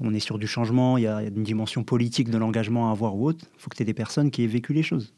[0.00, 3.14] on est sur du changement, il y, a une dimension politique de l'engagement à avoir
[3.14, 5.12] ou autre, il faut que tu aies des personnes qui aient vécu les choses.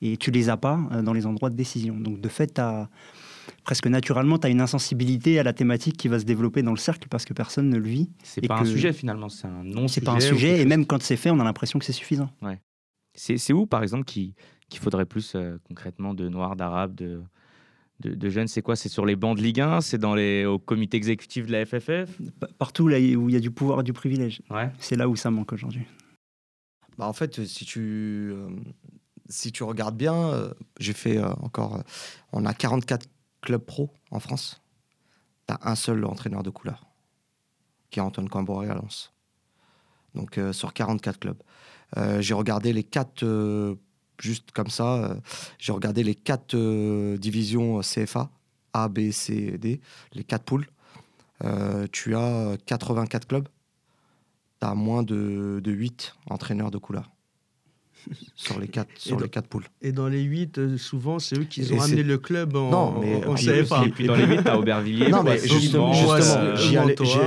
[0.00, 1.94] Et tu les as pas euh, dans les endroits de décision.
[1.98, 2.88] Donc de fait, as,
[3.64, 6.76] presque naturellement, tu as une insensibilité à la thématique qui va se développer dans le
[6.76, 8.10] cercle parce que personne ne le vit.
[8.22, 9.88] C'est pas un sujet finalement, c'est un non-sujet.
[9.88, 12.30] C'est pas un sujet, et même quand c'est fait, on a l'impression que c'est suffisant.
[12.42, 12.60] Ouais.
[13.14, 14.34] C'est où, par exemple, qu'il
[14.80, 17.20] faudrait plus euh, concrètement de noirs, d'arabes, de,
[18.00, 18.76] de, jeunes, c'est quoi?
[18.76, 21.64] C'est sur les bancs de Ligue 1 C'est dans les, au comité exécutif de la
[21.64, 22.18] FFF
[22.58, 24.42] Partout là où il y a du pouvoir et du privilège.
[24.50, 24.70] Ouais.
[24.78, 25.82] C'est là où ça manque aujourd'hui.
[26.98, 27.80] Bah en fait, si tu,
[28.32, 28.48] euh,
[29.28, 31.82] si tu regardes bien, euh, j'ai fait euh, encore.
[32.32, 33.06] on a 44
[33.42, 34.62] clubs pro en France.
[35.48, 36.86] Tu un seul entraîneur de couleur,
[37.90, 39.12] qui est Antoine Camboré à Lens.
[40.14, 41.42] Donc sur 44 clubs.
[42.20, 43.24] j'ai regardé les quatre
[44.22, 45.14] juste comme ça, euh,
[45.58, 48.30] j'ai regardé les quatre euh, divisions euh, CFA,
[48.72, 49.80] A, B, C D,
[50.12, 50.66] les quatre poules.
[51.92, 53.48] tu as 84 clubs.
[54.60, 57.11] Tu as moins de, de 8 entraîneurs de couleur
[58.34, 59.66] sur les quatre, sur les quatre poules.
[59.80, 63.20] Et dans les 8, souvent, c'est eux qui ont amené le club en, non, mais,
[63.34, 63.84] CFA.
[63.86, 65.08] Et puis dans les 8, tu as Aubervilliers.
[65.08, 65.92] Non, mais justement,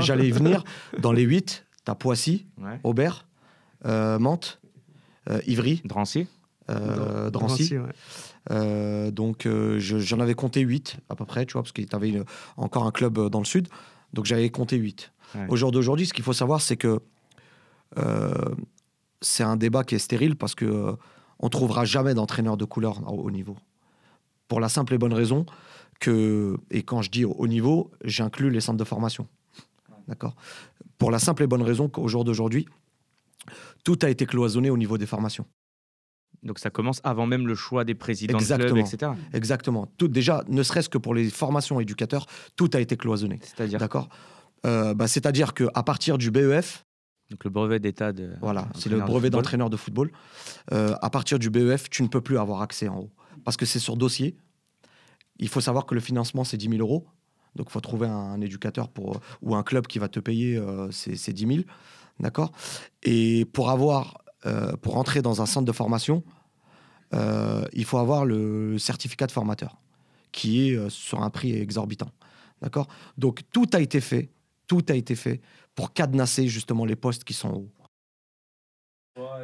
[0.02, 0.64] j'allais y venir.
[1.00, 2.46] Dans les 8, tu as Poissy,
[2.84, 3.28] Aubert,
[3.84, 4.60] Mantes,
[5.48, 5.82] Ivry.
[5.86, 6.28] Drancy.
[6.70, 7.76] Euh, Drancy.
[8.52, 11.96] Euh, donc euh, j'en avais compté 8 à peu près, tu vois, parce qu'il y
[11.96, 12.24] avait
[12.58, 13.68] encore un club dans le sud.
[14.14, 15.12] Donc j'avais compté 8.
[15.50, 17.00] Au jour d'aujourd'hui, ce qu'il faut savoir, c'est que
[19.26, 20.96] c'est un débat qui est stérile parce que
[21.40, 23.58] on trouvera jamais d'entraîneur de couleur au haut niveau.
[24.48, 25.46] Pour la simple et bonne raison
[26.00, 29.28] que, et quand je dis haut niveau, j'inclus les centres de formation.
[30.08, 30.36] D'accord?
[30.98, 32.68] Pour la simple et bonne raison qu'au jour d'aujourd'hui,
[33.84, 35.46] tout a été cloisonné au niveau des formations.
[36.44, 38.70] Donc ça commence avant même le choix des présidents Exactement.
[38.70, 39.12] de club, etc.
[39.34, 39.88] Exactement.
[39.98, 43.40] Tout, déjà, ne serait-ce que pour les formations éducateurs, tout a été cloisonné.
[43.42, 44.10] C'est-à-dire D'accord?
[44.66, 46.85] Euh, bah, C'est-à-dire qu'à partir du BEF,
[47.32, 48.34] donc le brevet d'état de.
[48.42, 50.12] Voilà, c'est le brevet d'entraîneur de football.
[50.72, 53.12] Euh, à partir du BEF, tu ne peux plus avoir accès en haut.
[53.44, 54.38] Parce que c'est sur dossier.
[55.38, 57.08] Il faut savoir que le financement, c'est 10 000 euros.
[57.56, 60.92] Donc il faut trouver un, éducateur pour, ou un club qui va te payer euh,
[60.92, 61.60] ces, ces 10 000.
[62.20, 62.52] D'accord?
[63.04, 66.24] Et pour avoir euh, pour entrer dans un centre de formation,
[67.14, 69.78] euh, il faut avoir le certificat de formateur,
[70.32, 72.12] qui est euh, sur un prix exorbitant.
[72.62, 72.88] D'accord?
[73.18, 74.30] Donc tout a été fait,
[74.68, 75.42] tout a été fait
[75.76, 77.72] pour cadenasser justement les postes qui sont hauts.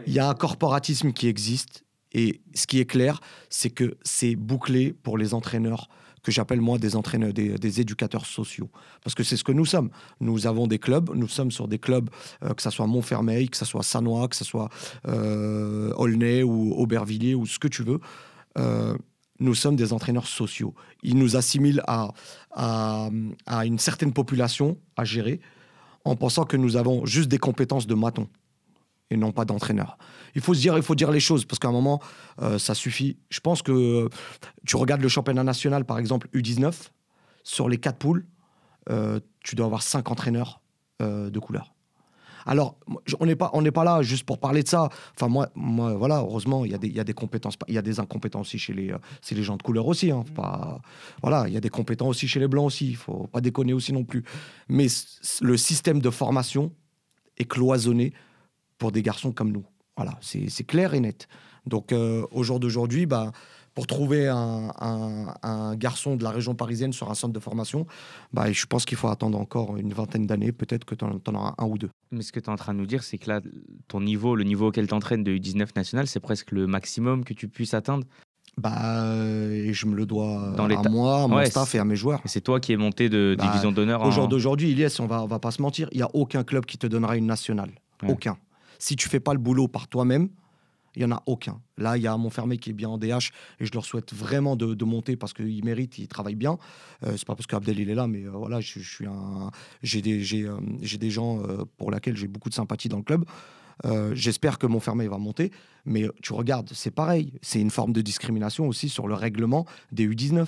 [0.08, 4.36] Il y a un corporatisme qui existe et ce qui est clair, c'est que c'est
[4.36, 5.90] bouclé pour les entraîneurs
[6.24, 8.70] que j'appelle moi des entraîneurs, des, éducateurs sociaux.
[9.04, 9.90] Parce que c'est ce que nous sommes.
[10.20, 12.10] Nous avons des clubs, nous sommes sur des clubs,
[12.44, 14.70] euh, que ce soit Montfermeil, que ce soit Sanois, que ce soit
[15.08, 18.00] euh, Aulnay ou Aubervilliers ou ce que tu veux.
[18.58, 18.96] Euh,
[19.40, 20.76] nous sommes des entraîneurs sociaux.
[21.02, 22.14] Ils nous assimilent à,
[22.52, 23.10] à,
[23.48, 25.40] à une certaine population à gérer
[26.06, 28.28] en pensant que nous avons juste des compétences de maton
[29.12, 29.98] et non pas d'entraîneur.
[30.36, 32.02] Il faut se dire, il faut dire les choses parce qu'à un moment,
[32.42, 33.18] euh, ça suffit.
[33.30, 34.10] Je pense que
[34.66, 36.74] tu regardes le championnat national, par exemple U19,
[37.44, 38.26] sur les quatre poules,
[38.90, 40.62] euh, tu dois avoir cinq entraîneurs
[41.02, 41.74] euh, de couleur.
[42.46, 42.78] Alors,
[43.20, 44.90] on n'est pas, on pas là juste pour parler de ça.
[45.16, 47.74] Enfin, moi, moi voilà, heureusement, il y, a des, il y a des compétences, il
[47.74, 50.12] y a des incompétences aussi chez les, c'est les gens de couleur aussi.
[50.12, 50.82] Hein, pas,
[51.22, 52.90] voilà, il y a des compétences aussi chez les blancs aussi.
[52.90, 54.24] Il faut pas déconner aussi non plus.
[54.70, 54.88] Mais
[55.42, 56.72] le système de formation
[57.38, 58.14] est cloisonné
[58.78, 59.66] pour des garçons comme nous.
[59.96, 61.28] Voilà, c'est clair et net.
[61.66, 63.32] Donc euh, au jour d'aujourd'hui, bah,
[63.74, 67.86] pour trouver un, garçon de la région parisienne sur un centre de formation,
[68.34, 71.36] bah, je pense qu'il faut attendre encore une vingtaine d'années, peut-être que tu en, en,
[71.36, 71.90] auras un ou deux.
[72.12, 73.42] Mais ce que tu es en train de nous dire, c'est que là,
[73.88, 77.34] ton niveau, le niveau auquel tu entraînes de U19 national, c'est presque le maximum que
[77.34, 78.06] tu puisses atteindre
[78.58, 79.06] bah,
[79.52, 82.22] et je me le dois Dans à moi, à mon staff et à mes joueurs.
[82.26, 84.02] C'est toi qui es monté de bah, division d'honneur.
[84.04, 86.44] Au jour d'aujourd'hui, Ilias, on va, on va pas se mentir, il n'y a aucun
[86.44, 87.72] club qui te donnera une nationale.
[88.08, 88.38] Aucun.
[88.80, 90.30] Si tu fais pas le boulot par toi-même,
[90.96, 91.62] il n'y en a aucun.
[91.78, 94.56] Là, il y a Montfermé qui est bien en DH et je leur souhaite vraiment
[94.56, 96.58] de, monter parce qu'ils méritent, ils travaillent bien.
[97.04, 99.52] Euh, c'est pas parce qu'Abdel il est là, mais euh, voilà, je, suis un,
[99.84, 103.04] j'ai des, j'ai, euh, des gens euh, pour lesquels j'ai beaucoup de sympathie dans le
[103.04, 103.26] club.
[104.14, 105.52] j'espère que Montfermé va monter,
[105.86, 107.34] mais tu regardes, c'est pareil.
[107.42, 110.46] C'est une forme de discrimination aussi sur le règlement des U19.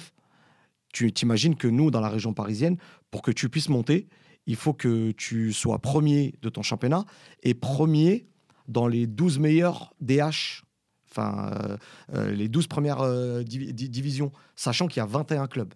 [0.93, 2.77] Tu t'imagines que nous, dans la région parisienne,
[3.10, 4.08] pour que tu puisses monter,
[4.45, 7.06] il faut que tu sois premier de ton championnat
[7.41, 8.27] et premier
[8.67, 10.63] dans les 12 meilleurs DH,
[11.10, 11.78] enfin euh,
[12.13, 15.73] euh, les 12 premières euh, divisions, sachant qu'il y a 21 clubs.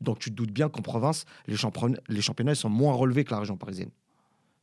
[0.00, 1.56] Donc tu te doutes bien qu'en province, les,
[2.08, 3.90] les championnats sont moins relevés que la région parisienne.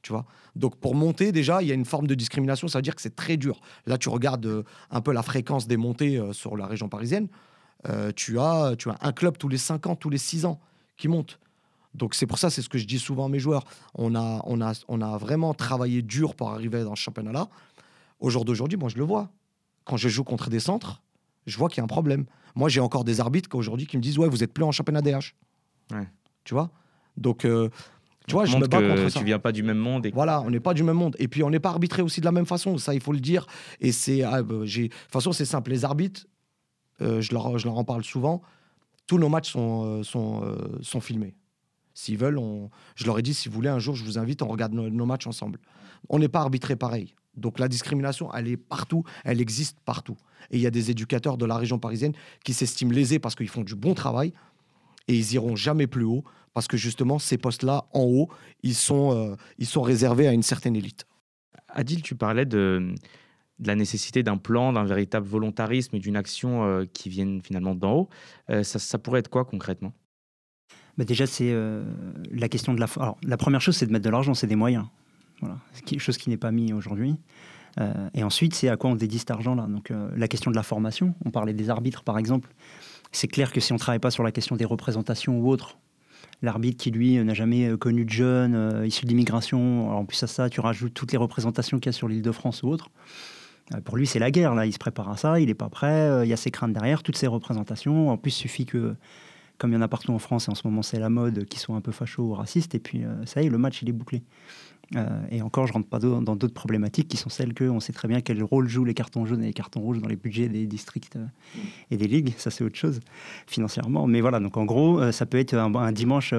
[0.02, 0.26] Tu vois?
[0.56, 3.02] Donc pour monter, déjà, il y a une forme de discrimination, ça veut dire que
[3.02, 3.62] c'est très dur.
[3.86, 7.28] Là, tu regardes un peu la fréquence des montées sur la région parisienne.
[8.16, 10.60] tu, as, tu as un club tous les 5 ans, tous les 6 ans
[10.98, 11.40] qui monte.
[11.94, 13.64] Donc c'est pour ça, c'est ce que je dis souvent à mes joueurs.
[13.96, 17.50] On a, on a, on a vraiment travaillé dur pour arriver dans ce championnat-là.
[18.20, 19.30] Au jour d'aujourd'hui, moi je le vois.
[19.84, 21.02] Quand je joue contre des centres,
[21.48, 22.26] je vois qu'il y a un problème.
[22.56, 25.02] Moi j'ai encore des arbitres aujourd'hui qui me disent ouais vous êtes plus en championnat
[25.02, 25.34] DH.
[25.92, 26.08] Ouais.
[26.44, 26.70] Tu vois?
[27.18, 27.70] Donc euh,
[28.28, 29.20] tu vois, je me bats contre ça.
[29.20, 30.06] Tu viens pas du même monde.
[30.06, 30.12] Et...
[30.12, 31.16] Voilà, on n'est pas du même monde.
[31.20, 32.78] Et puis on n'est pas arbitré aussi de la même façon.
[32.78, 33.46] Ça il faut le dire.
[33.82, 35.72] Et c'est, ah, bah, de toute façon c'est simple.
[35.72, 36.28] Les arbitres,
[37.02, 38.42] euh, je leur, je leur en parle souvent.
[39.08, 41.36] Tous nos matchs sont, euh, sont, sont filmés.
[41.94, 42.40] S'ils veulent,
[42.96, 45.06] je leur ai dit, si vous voulez, un jour, je vous invite, on regarde nos,
[45.06, 45.60] matchs ensemble.
[46.10, 47.16] On n'est pas arbitré pareil.
[47.36, 50.18] Donc la discrimination, elle est partout, elle existe partout.
[50.50, 53.50] Et il y a des éducateurs de la région parisienne qui s'estiment lésés parce qu'ils
[53.50, 54.34] font du bon travail
[55.08, 56.24] et ils iront jamais plus haut
[56.54, 58.30] parce que justement, ces postes-là, en haut,
[58.64, 61.06] ils sont, euh, ils sont réservés à une certaine élite.
[61.70, 62.94] Adil, tu parlais de,
[63.60, 67.94] la nécessité d'un plan, d'un véritable volontarisme et d'une action euh, qui viennent finalement d'en
[67.94, 68.10] haut.
[68.50, 69.94] Euh, ça pourrait être quoi concrètement?
[71.02, 71.82] Bah, déjà, c'est euh,
[72.32, 72.86] la question de la.
[73.00, 74.86] Alors, la première chose, c'est de mettre de l'argent, c'est des moyens.
[75.40, 75.58] Voilà,
[75.98, 77.16] chose qui n'est pas mis aujourd'hui.
[77.80, 79.66] Euh, et ensuite, c'est à quoi on dédie cet argent-là.
[79.68, 82.54] Donc, euh, la question de la formation, on parlait des arbitres, par exemple.
[83.12, 85.80] C'est clair que si on ne travaille pas sur la question des représentations ou autres,
[86.44, 90.60] l'arbitre qui, lui, n'a jamais connu de jeunes issus d'immigration, en plus à ça, tu
[90.60, 92.92] rajoutes toutes les représentations qu'il y a sur l'île de France ou autres,
[93.86, 94.54] pour lui, c'est la guerre.
[94.54, 96.74] Là, il se prépare à ça, il n'est pas prêt, il y a ses craintes
[96.74, 98.10] derrière, toutes ces représentations.
[98.10, 98.96] En plus, il suffit que
[99.62, 101.46] comme il y en a partout en France, et en ce moment c'est la mode,
[101.46, 103.84] qui sont un peu fachos ou racistes, et puis euh, ça y est, le match
[103.84, 104.24] il est bouclé.
[104.96, 107.94] Euh, et encore, je rentre pas dans d'autres problématiques qui sont celles que on sait
[107.94, 110.50] très bien quel rôle jouent les cartons jaunes et les cartons rouges dans les budgets
[110.50, 111.26] des districts euh,
[111.92, 112.34] et des ligues.
[112.38, 113.02] Ça, c'est autre chose
[113.46, 114.08] financièrement.
[114.08, 116.34] Mais voilà, donc en gros, ça peut être un, dimanche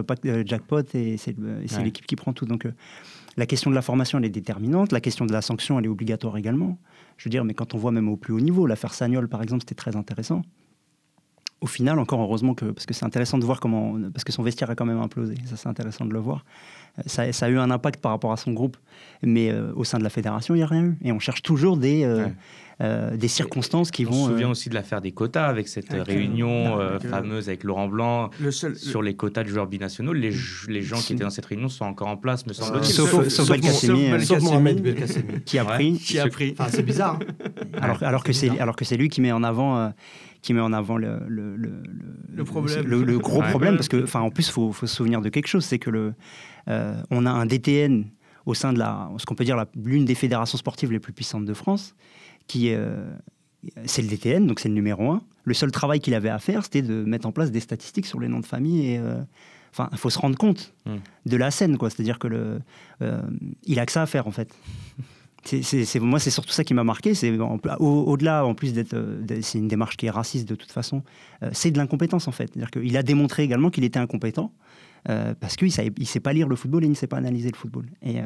[0.45, 1.37] jackpot et c'est
[1.83, 2.45] l'équipe qui prend tout.
[2.45, 2.67] Donc
[3.37, 4.91] la question de la formation, elle est déterminante.
[4.93, 6.77] La question de la sanction, elle est obligatoire également.
[7.17, 9.43] Je veux dire, mais quand on voit même au plus haut niveau, l'affaire Sagnol, par
[9.43, 10.43] exemple, c'était très intéressant
[11.63, 14.43] au final, encore heureusement que, parce que c'est intéressant de voir comment, parce que son
[14.43, 15.37] vestiaire a quand même implosé.
[15.47, 16.45] Ça, c'est intéressant de le voir.
[16.99, 18.77] Euh, ça, ça, a eu un impact par rapport à son groupe,
[19.23, 20.99] mais euh, au sein de la fédération, il n'y a rien eu.
[21.03, 22.05] Et on cherche toujours des,
[22.81, 24.13] euh, des circonstances qui vont.
[24.13, 28.31] On se souvient aussi de l'affaire des quotas avec cette réunion fameuse avec Laurent Blanc
[28.77, 30.13] sur les quotas de joueurs binationaux.
[30.13, 30.33] Les,
[30.69, 32.93] les, gens qui étaient dans cette réunion sont encore en place, me semble-t-il.
[32.93, 35.99] Sauf, sauf, Mohamed qui a pris.
[35.99, 36.55] Qui a pris.
[36.59, 37.19] Enfin, c'est bizarre.
[37.21, 37.81] Hein.
[37.81, 39.93] alors, alors que c'est alors que c'est lui qui met en avant
[40.43, 41.83] qui met en avant le, le, le,
[42.35, 42.85] le problème.
[42.85, 45.47] le, gros problème, parce que, enfin, en plus, il faut, faut, se souvenir de quelque
[45.47, 46.13] chose, c'est que le, euh,
[46.67, 48.07] on a un DTN
[48.47, 51.45] au sein de la, ce qu'on peut dire l'une des fédérations sportives les plus puissantes
[51.45, 51.95] de France,
[52.47, 53.05] qui euh,
[53.87, 55.23] c'est le DTN, donc c'est le numéro un.
[55.45, 58.21] Le seul travail qu'il avait à faire, c'était de mettre en place des statistiques sur
[58.21, 59.21] les noms de famille et euh,
[59.75, 60.97] Enfin, il faut se rendre compte hmm.
[61.25, 61.89] de la scène, quoi.
[61.89, 62.61] C'est-à-dire que le,
[63.65, 64.55] il a que ça à faire, en fait.
[65.45, 67.15] c'est, moi, c'est surtout ça qui m'a marqué.
[67.15, 67.37] C'est
[67.79, 71.03] au, delà en plus d'être, euh, c'est une démarche qui est raciste de toute façon.
[71.43, 72.51] Euh, c'est de l'incompétence en fait.
[72.53, 74.53] C'est-à-dire qu'il a démontré également qu'il était incompétent.
[75.09, 77.51] Euh, parce qu'il ne sait pas lire le football et il ne sait pas analyser
[77.51, 77.87] le football.
[78.03, 78.21] Et,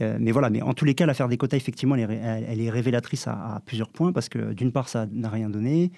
[0.00, 2.70] mais voilà, mais en tous les cas, l'affaire des quotas, effectivement, elle est, elle est
[2.70, 5.92] révélatrice à, plusieurs points, parce que d'une part, ça n'a rien donné.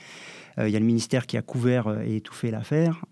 [0.58, 3.04] Il y a le ministère qui a couvert et étouffé l'affaire.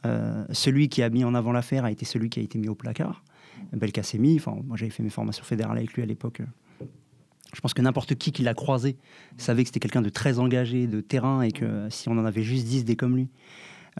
[0.50, 2.74] celui qui a mis en avant l'affaire a été celui qui a été mis au
[2.74, 3.24] placard.
[3.72, 6.42] Belkacemi, enfin, moi j'avais fait mes formations fédérales avec lui à l'époque
[7.54, 8.96] je pense que n'importe qui qui l'a croisé
[9.36, 12.42] savait que c'était quelqu'un de très engagé, de terrain, et que si on en avait
[12.42, 13.28] juste 10 des comme lui,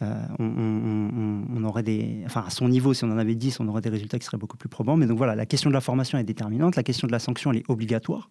[0.00, 2.22] euh, on, aurait des.
[2.24, 4.38] Enfin, à son niveau, si on en avait 10, on aurait des résultats qui seraient
[4.38, 4.96] beaucoup plus probants.
[4.96, 7.52] Mais donc voilà, la question de la formation est déterminante, la question de la sanction,
[7.52, 8.30] elle est obligatoire.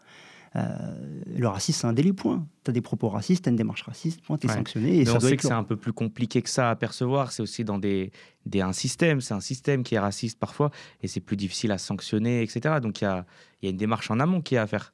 [0.55, 2.47] le racisme, c'est un délit, point.
[2.63, 4.97] Tu as des propos racistes, tu as une démarche raciste, point, tu es sanctionné.
[4.99, 7.31] Et ça on sait que c'est un peu plus compliqué que ça à percevoir.
[7.31, 8.11] C'est aussi dans des,
[8.45, 9.21] des, un système.
[9.21, 10.71] C'est un système qui est raciste parfois
[11.03, 12.75] et c'est plus difficile à sanctionner, etc.
[12.81, 13.25] Donc il y a,
[13.61, 14.93] y a, une démarche en amont qui est à faire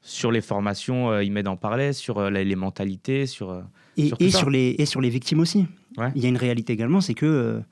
[0.00, 3.50] sur les formations, euh, il met d'en parler, sur euh, les, mentalités, sur.
[3.50, 3.62] Euh,
[3.96, 5.66] et, sur, et sur, les, et sur les victimes aussi.
[6.14, 7.62] Il y a une réalité également, c'est que.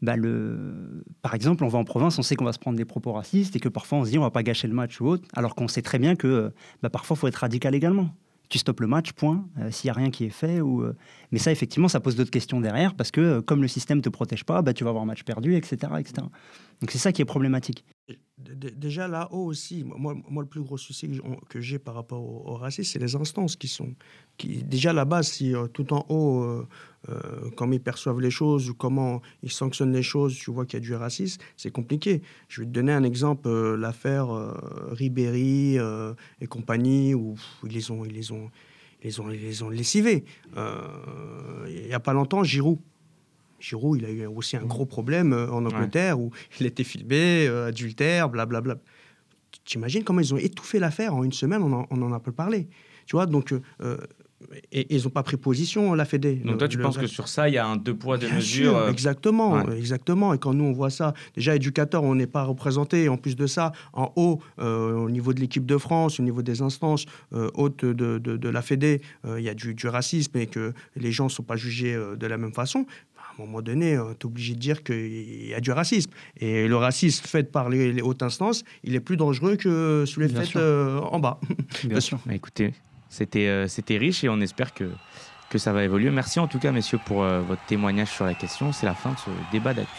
[0.00, 1.04] Bah le...
[1.22, 3.54] Par exemple, on va en province, on sait qu'on va se prendre des propos racistes
[3.54, 5.54] et que parfois on se dit on va pas gâcher le match ou autre, alors
[5.54, 8.10] qu'on sait très bien que bah, parfois il faut être radical également
[8.52, 10.60] tu stoppes le match, point, s'il n'y a rien qui est fait.
[10.60, 10.84] Ou,
[11.32, 14.10] Mais ça, effectivement, ça pose d'autres questions derrière, parce que comme le système ne te
[14.10, 15.76] protège pas, bah, tu vas avoir un match perdu, etc.
[15.98, 16.26] etc.
[16.82, 17.84] Donc c'est ça qui est problématique.
[18.38, 22.98] Déjà là-haut aussi, moi, le plus gros souci que j'ai par rapport au, racisme, c'est
[22.98, 23.94] les instances qui sont.
[24.42, 26.66] Déjà là-bas, si euh, tout en haut, euh,
[27.08, 30.80] euh, comment ils perçoivent les choses ou comment ils sanctionnent les choses, tu vois qu'il
[30.80, 32.22] y a du racisme, c'est compliqué.
[32.48, 34.28] Je vais te donner un exemple, l'affaire
[34.88, 38.50] Ribéry et compagnie, où ils les ont, ils les ont,
[39.02, 40.24] ils les ont, ils les ont lessivés.
[40.56, 42.78] Il n'y a pas longtemps, Giroud
[43.62, 47.46] Giroud, il a eu aussi un gros problème euh, en Angleterre où il était filmé,
[47.46, 48.76] euh, adultère, blablabla.
[49.64, 52.68] Tu imagines comment ils ont étouffé l'affaire en une semaine, on en, a peu parlé.
[53.06, 53.96] Tu vois, donc euh,
[54.72, 56.36] et, ils n'ont pas pris position, la Fédé.
[56.36, 58.76] Donc toi, tu penses que sur ça, il y a un deux poids, deux mesures
[58.76, 60.34] euh, Exactement, exactement.
[60.34, 63.08] Et quand nous, on voit ça, déjà, éducateur, on n'est pas représenté.
[63.08, 66.42] En plus de ça, en haut, euh, au niveau de l'équipe de France, au niveau
[66.42, 70.72] des instances euh, hautes de, de, la Fédé, il y a du, racisme et que
[70.96, 72.86] les gens ne sont pas jugés de la même façon.
[73.38, 76.10] À un moment donné, tu es obligé de dire qu'il y a du racisme.
[76.38, 80.58] Et le racisme fait par les, hautes instances, il est plus dangereux que celui fait
[80.58, 81.40] en bas.
[81.84, 82.18] Bien, sûr.
[82.26, 82.74] Mais écoutez,
[83.36, 84.90] euh, c'était riche et on espère que,
[85.50, 86.10] que ça va évoluer.
[86.10, 88.72] Merci en tout cas, messieurs, pour euh, votre témoignage sur la question.
[88.72, 89.90] C'est la fin de ce débat d'actu.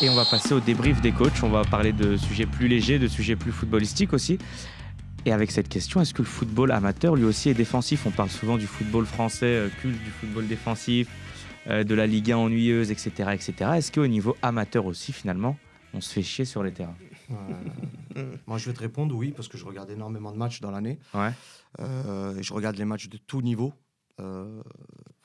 [0.00, 1.42] Et on va passer au débrief des coachs.
[1.42, 4.38] On va parler de sujets plus légers, de sujets plus footballistiques aussi.
[5.24, 8.06] Et avec cette question, est-ce que le football amateur lui aussi est défensif?
[8.06, 11.08] On parle souvent du football français, euh, culte du football défensif,
[11.68, 13.30] de la Ligue 1 ennuyeuse, etc.
[13.32, 13.54] etc.
[13.76, 15.56] Est-ce qu'au niveau amateur aussi, finalement,
[15.94, 16.96] on se fait chier sur les terrains?
[18.16, 20.70] Euh, moi, je vais te répondre oui, parce que je regarde énormément de matchs dans
[20.70, 20.98] l'année.
[21.14, 21.30] Ouais.
[21.80, 23.72] Euh, et je regarde les matchs de tout niveau.
[24.20, 24.62] Euh,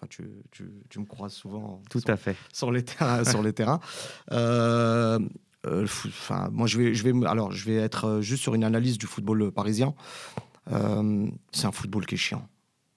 [0.10, 1.81] tu, tu, tu, me croises souvent.
[1.89, 2.38] Tout à fait.
[2.53, 3.25] Sur les terrains.
[3.25, 3.79] sur les terrains.
[5.84, 9.06] Enfin, moi, je vais, je vais, alors, je vais être juste sur une analyse du
[9.06, 9.93] football parisien.
[10.69, 12.47] c'est un football qui est chiant.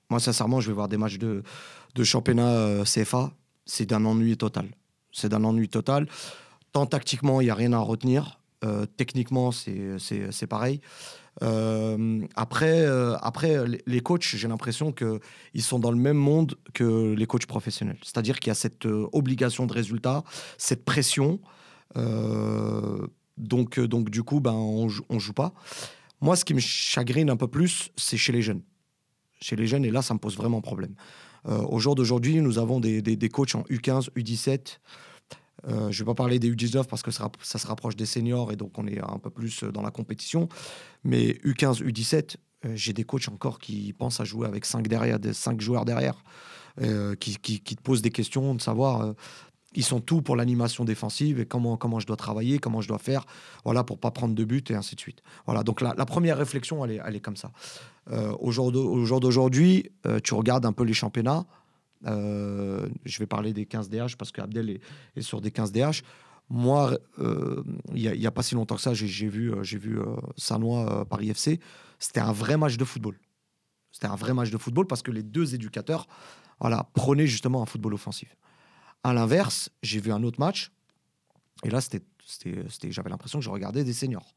[0.09, 1.43] Moi, sincèrement, je vais voir des matchs de,
[1.95, 3.33] de championnat CFA.
[3.65, 4.69] C'est d'un ennui total.
[5.13, 6.09] C'est d'un ennui total.
[6.73, 8.41] Tant tactiquement, il n'y a rien à retenir.
[8.65, 10.81] Euh, techniquement, c'est pareil.
[11.43, 13.57] Euh, après, euh, après,
[13.87, 17.99] les coachs, j'ai l'impression qu'ils sont dans le même monde que les coachs professionnels.
[18.03, 20.23] C'est-à-dire qu'il y a cette obligation de résultat,
[20.59, 21.41] cette pression.
[21.95, 25.53] Donc, donc, du coup, ben, on ne joue pas.
[26.21, 28.63] Moi, ce qui me chagrine un peu plus, c'est chez les jeunes.
[29.41, 30.95] Chez les jeunes, et là, ça me pose vraiment problème.
[31.47, 34.79] au jour d'aujourd'hui, nous avons des, des, des, coachs en U15, U17.
[35.69, 38.07] Euh, je ne vais pas parler des U19 parce que ça, ça, se rapproche des
[38.07, 40.49] seniors et donc on est un peu plus dans la compétition.
[41.05, 45.19] Mais U15, U17, euh, j'ai des coachs encore qui pensent à jouer avec 5 derrière,
[45.33, 46.23] cinq joueurs derrière,
[46.81, 49.15] euh, qui, qui, te posent des questions de savoir.
[49.75, 52.99] Ils sont tout pour l'animation défensive et comment, comment je dois travailler, comment je dois
[52.99, 53.25] faire,
[53.65, 55.23] voilà, pour pas prendre de but et ainsi de suite.
[55.47, 57.53] Voilà, donc la, la première réflexion, elle est, elle est comme ça.
[58.11, 59.91] au jour d'aujourd'hui,
[60.25, 61.47] tu regardes un peu les championnats,
[62.07, 64.81] euh, je vais parler des 15 DH parce qu'Abdel est,
[65.17, 66.03] est, sur des 15 DH.
[66.49, 67.63] Moi, euh,
[67.95, 70.05] il n'y a, pas si longtemps que ça, j'ai vu, j'ai vu euh,
[70.37, 71.61] Sanois Paris FC.
[71.99, 73.19] C'était un vrai match de football.
[73.93, 76.07] C'était un vrai match de football parce que les deux éducateurs
[76.61, 78.37] voilà, prenaient justement un football offensif.
[79.03, 80.71] À l'inverse, j'ai vu un autre match.
[81.65, 82.05] Et là, c'était,
[82.91, 84.35] j'avais l'impression que je regardais des seniors.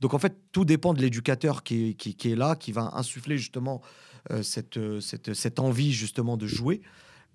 [0.00, 3.36] Donc en fait, tout dépend de l'éducateur qui, qui, qui, est là, qui va insuffler
[3.36, 3.82] justement
[4.30, 6.80] euh, cette, cette, cette, envie justement de jouer.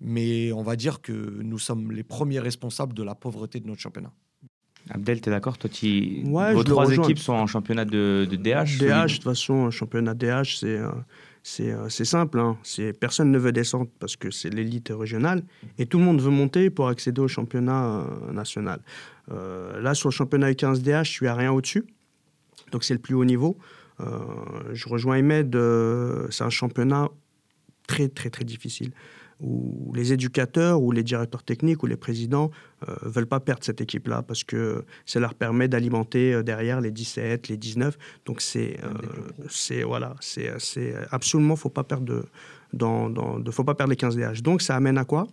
[0.00, 3.80] Mais on va dire que nous sommes les premiers responsables de la pauvreté de notre
[3.80, 4.12] championnat.
[4.90, 5.58] Abdel, tu es d'accord?
[5.58, 6.22] Toi, tu...
[6.24, 10.58] Vos trois équipes sont en championnat de, de DH DH, de toute façon, championnat DH,
[10.58, 10.90] c'est euh,
[11.60, 12.38] euh, c'est simple.
[12.38, 12.58] Hein.
[13.00, 15.42] Personne ne veut descendre parce que c'est l'élite régionale
[15.78, 18.80] et tout le monde veut monter pour accéder au championnat national.
[19.28, 21.84] là, sur le championnat U15 DH, je suis à rien au-dessus.
[22.72, 23.56] Donc, c'est le plus haut niveau.
[24.00, 24.18] Euh,
[24.72, 27.08] je rejoins Ahmed, euh, c'est un championnat
[27.86, 28.90] très très très difficile
[29.40, 32.50] où les éducateurs ou les directeurs techniques ou les présidents
[32.86, 36.90] ne euh, veulent pas perdre cette équipe-là parce que ça leur permet d'alimenter derrière les
[36.90, 37.98] 17, les 19.
[38.24, 38.78] Donc c'est
[39.48, 40.50] c'est voilà, c'est
[41.10, 42.24] absolument faut pas perdre de,
[42.72, 44.42] dans, dans, faut pas perdre les 15 DH.
[44.42, 45.26] Donc ça amène à quoi?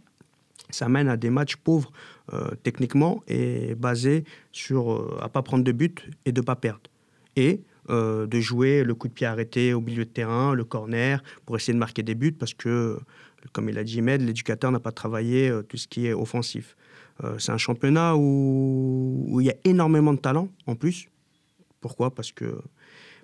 [0.69, 1.91] Ça amène à des matchs pauvres
[2.63, 6.89] techniquement et basés sur à pas prendre de but et de pas perdre.
[7.35, 11.55] Et de jouer le coup de pied arrêté au milieu de terrain, le corner, pour
[11.57, 12.97] essayer de marquer des buts, parce que,
[13.51, 16.75] comme il a dit Med, l'éducateur n'a pas travaillé tout ce qui est offensif.
[17.37, 21.07] c'est un championnat où, il y a énormément de talent en plus.
[21.81, 22.13] Pourquoi?
[22.13, 22.61] Parce que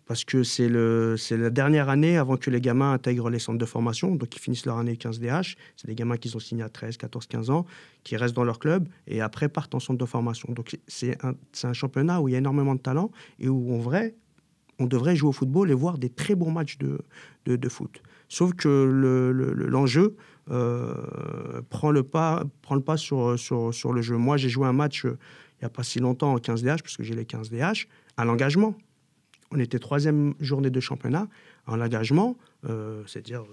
[0.10, 4.16] parce que c'est la dernière année avant que les gamins intègrent les centres de formation,
[4.16, 5.56] donc ils finissent leur année 15DH.
[5.76, 7.68] C'est des gamins qui ont signé à 13, 14, 15 ans,
[8.04, 10.52] qui restent dans leur club et après partent en centre de formation.
[10.52, 13.78] Donc c'est un, un, championnat où il y a énormément de talent et où, en
[13.78, 14.16] vrai,
[14.80, 16.98] on devrait jouer au football et voir des très bons matchs de,
[17.46, 18.02] de, foot.
[18.30, 18.70] Sauf que
[19.68, 20.16] l'enjeu
[20.48, 24.18] le, euh, prend, le pas, prend le sur, le jeu.
[24.18, 25.18] Moi, j'ai joué un match euh,
[25.58, 28.76] il n'y a pas si longtemps en 15DH, parce que j'ai les 15DH, à l'engagement
[29.52, 31.28] on était troisième journée de championnat
[31.66, 33.44] en engagement, euh, c'est-à-dire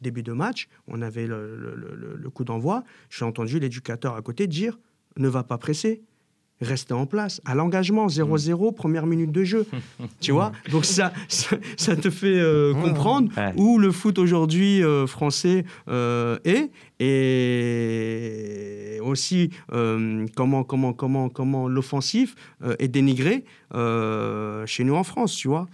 [0.00, 2.84] début de match, on avait le, coup d'envoi.
[3.10, 4.78] J'ai entendu l'éducateur à côté dire
[5.16, 6.02] ne va pas presser,
[6.60, 7.40] restez en place.
[7.44, 9.66] À l'engagement, 0-0, première minute de jeu.
[10.20, 10.52] tu vois?
[10.70, 16.70] Donc ça, ça, te fait euh, comprendre où le foot aujourd'hui français est.
[17.02, 19.50] Et aussi
[20.36, 22.34] comment, comment, comment, comment l'offensif
[22.78, 25.66] est dénigré chez nous en France, tu vois?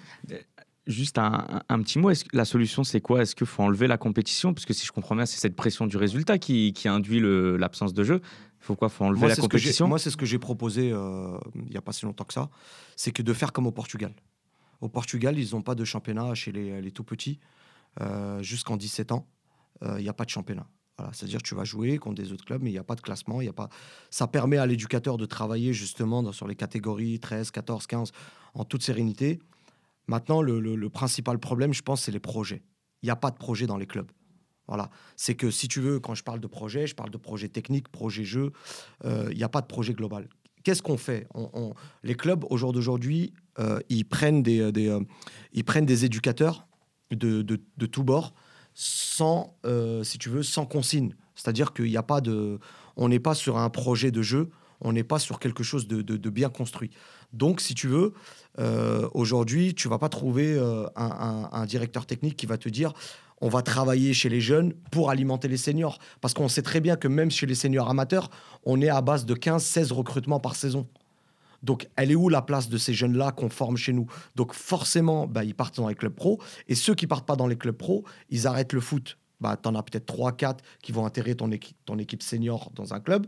[0.87, 1.43] Juste un,
[1.82, 3.22] petit mot, la solution c'est quoi?
[3.22, 4.55] Est-ce qu'il faut enlever la compétition?
[4.55, 7.93] Parce que si je comprends bien, c'est cette pression du résultat qui, qui induit l'absence
[7.93, 8.20] de jeu.
[8.67, 11.71] Il faut quoi faut enlever la compétition Moi, c'est ce que j'ai proposé euh, il
[11.71, 12.51] n'y a pas si longtemps que ça.
[12.97, 14.12] C'est que de faire comme au Portugal.
[14.81, 17.39] Au Portugal, ils n'ont pas de championnat chez les, les tout petits.
[18.01, 19.29] Euh, jusqu'en 17 ans,
[19.85, 20.67] euh, il n'y a pas de championnat.
[20.99, 22.97] Voilà, C'est-à-dire que tu vas jouer contre des autres clubs, mais il n'y a pas
[22.97, 23.41] de classement.
[23.41, 23.69] Y a pas...
[24.11, 28.12] Ça permet à l'éducateur de travailler justement sur les catégories 13, 14, 15
[28.55, 29.39] en toute sérénité.
[30.09, 32.62] Maintenant, le, principal problème, je pense, c'est les projets.
[33.03, 34.11] Il n'y a pas de projet dans les clubs.
[34.69, 34.91] Voilà.
[35.17, 37.89] C'est que si tu veux, quand je parle de projet, je parle de projet technique,
[37.89, 38.53] projet jeu.
[39.05, 40.29] Euh, il n'y a pas de projet global.
[40.64, 41.29] Qu'est-ce qu'on fait?
[42.03, 45.01] Les clubs, au jour d'aujourd'hui, euh, ils, prennent des, euh,
[45.53, 46.67] ils prennent des éducateurs
[47.12, 47.43] de,
[47.87, 48.35] tous bords
[48.75, 49.57] sans,
[50.03, 51.14] si tu veux, sans consigne.
[51.37, 52.59] C'est-à-dire qu'il n'y a pas de.
[52.97, 54.51] On n'est pas sur un projet de jeu,
[54.81, 56.91] on n'est pas sur quelque chose de, bien construit.
[57.33, 58.12] Donc, si tu veux,
[59.14, 60.59] aujourd'hui, tu vas pas trouver
[60.97, 62.93] un, directeur technique qui va te dire
[63.41, 65.99] on va travailler chez les jeunes pour alimenter les seniors.
[66.20, 68.30] Parce qu'on sait très bien que même chez les seniors amateurs,
[68.64, 70.87] on est à base de 15-16 recrutements par saison.
[71.62, 74.07] Donc, elle est où la place de ces jeunes-là qu'on forme chez nous?
[74.37, 76.41] Donc, forcément, bah, ils partent dans les clubs pro.
[76.68, 79.18] Et ceux qui partent pas dans les clubs pro, ils arrêtent le foot.
[79.41, 81.51] Bah, tu en as peut-être 3-4 qui vont intégrer ton,
[81.84, 83.26] ton équipe senior dans un club.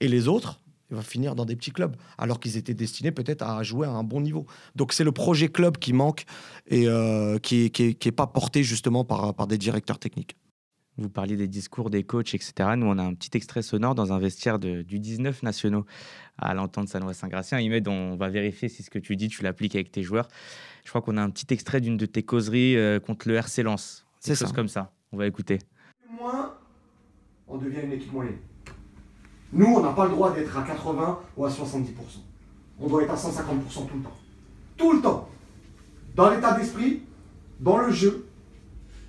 [0.00, 0.60] Et les autres,
[0.90, 3.90] il va finir dans des petits clubs, alors qu'ils étaient destinés peut-être à jouer à
[3.90, 4.46] un bon niveau.
[4.74, 6.24] Donc c'est le projet club qui manque
[6.66, 10.36] et euh, qui n'est qui, qui est pas porté justement par, par des directeurs techniques.
[10.98, 12.70] Vous parliez des discours des coachs, etc.
[12.76, 15.84] Nous, on a un petit extrait sonore dans un vestiaire de, du 19 nationaux
[16.38, 17.60] à l'entente Sanois Saint-Gratien.
[17.60, 20.28] Imed, on va vérifier si ce que tu dis, tu l'appliques avec tes joueurs.
[20.84, 23.62] Je crois qu'on a un petit extrait d'une de tes causeries euh, contre le RC
[23.62, 24.06] Lens.
[24.20, 24.46] C'est ça.
[24.54, 24.90] comme ça.
[25.12, 25.58] On va écouter.
[26.10, 26.54] Moins,
[27.46, 28.38] on devient une équipe moyenne.
[29.52, 31.84] Nous, on n'a pas le droit d'être à 80 ou à 70%.
[32.80, 34.16] On doit être à 150% tout le temps.
[34.76, 35.28] Tout le temps.
[36.14, 37.02] Dans l'état d'esprit,
[37.60, 38.26] dans le jeu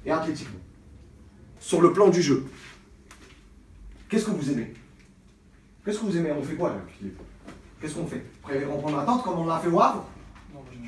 [0.05, 0.59] et athlétiquement.
[1.59, 2.45] Sur le plan du jeu.
[4.09, 4.73] Qu'est-ce que vous aimez?
[5.83, 6.31] Qu'est-ce que vous aimez?
[6.31, 6.81] On fait quoi là
[7.81, 8.23] Qu'est-ce qu'on fait?
[8.69, 10.05] On prend la tente comme on l'a fait au Havre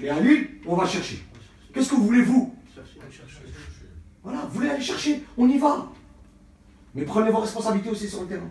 [0.01, 1.23] Et à Lille, on va chercher.
[1.73, 2.55] Qu'est-ce que vous voulez vous?
[4.23, 5.87] Voilà, vous voulez aller chercher, on y va.
[6.95, 8.49] Mais prenez vos responsabilités aussi sur le terrain.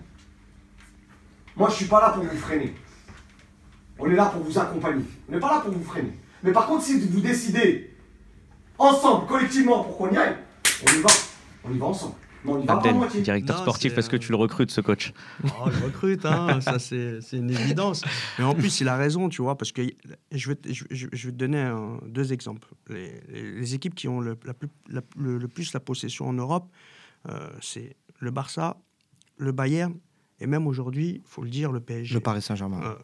[1.59, 2.73] Moi, je ne suis pas là pour vous freiner.
[3.99, 5.05] On est là pour vous accompagner.
[5.29, 6.13] On n'est pas là pour vous freiner.
[6.45, 7.91] Mais par contre, si vous décidez
[8.79, 10.37] ensemble, collectivement, pour qu'on y aille,
[10.87, 11.11] on y va.
[11.65, 12.15] On y va ensemble.
[12.45, 13.23] Mais on y va pas moitié.
[13.23, 15.13] directeur sportif, est-ce que tu le recrutes, ce coach?
[15.43, 18.05] Oh, Je le recrute, hein, ça c'est une évidence.
[18.39, 19.83] Mais en plus, il a raison, tu vois, parce que
[20.31, 21.75] je vais, je, vais te donner
[22.07, 22.69] deux exemples.
[22.89, 24.69] Les, équipes qui ont le, plus,
[25.17, 26.71] le, plus la possession en Europe,
[27.29, 28.77] euh, c'est le Barça,
[29.39, 29.95] le Bayern
[30.41, 32.15] et même aujourd'hui, il faut le dire, le PSG.
[32.15, 32.81] Le Paris Saint-Germain.
[32.83, 32.95] Euh,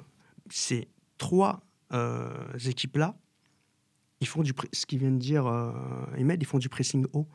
[0.51, 1.62] ces trois
[1.93, 2.28] euh,
[2.66, 3.16] équipes-là,
[4.20, 5.72] ils font du ce qu'ils viennent de dire euh,
[6.18, 7.26] ils font du pressing haut.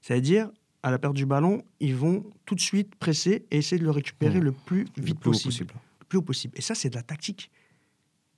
[0.00, 0.50] C'est-à-dire,
[0.82, 3.90] à la perte du ballon, ils vont tout de suite presser et essayer de le
[3.90, 4.44] récupérer mmh.
[4.44, 5.72] le plus vite possible.
[6.00, 6.54] Le plus haut possible.
[6.56, 7.50] Et ça, c'est de la tactique.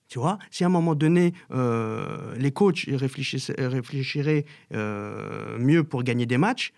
[0.08, 6.36] Tu vois, si à un moment donné, euh, les coachs réfléchiraient mieux pour gagner des
[6.36, 6.72] matchs,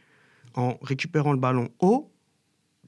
[0.54, 2.13] en récupérant le ballon haut,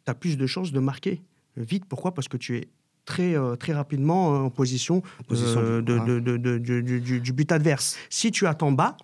[0.06, 1.20] tu as plus de chances de marquer
[1.56, 1.84] vite.
[1.86, 2.14] Pourquoi?
[2.14, 2.68] Parce que tu es
[3.04, 5.80] très, euh, très rapidement euh, en position, de,
[7.18, 7.96] du, but adverse.
[8.10, 8.96] Si tu attends bas,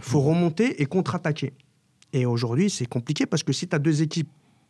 [0.00, 1.52] faut remonter et contre-attaquer.
[2.12, 4.28] Et aujourd'hui, c'est compliqué parce que si tu as deux équipes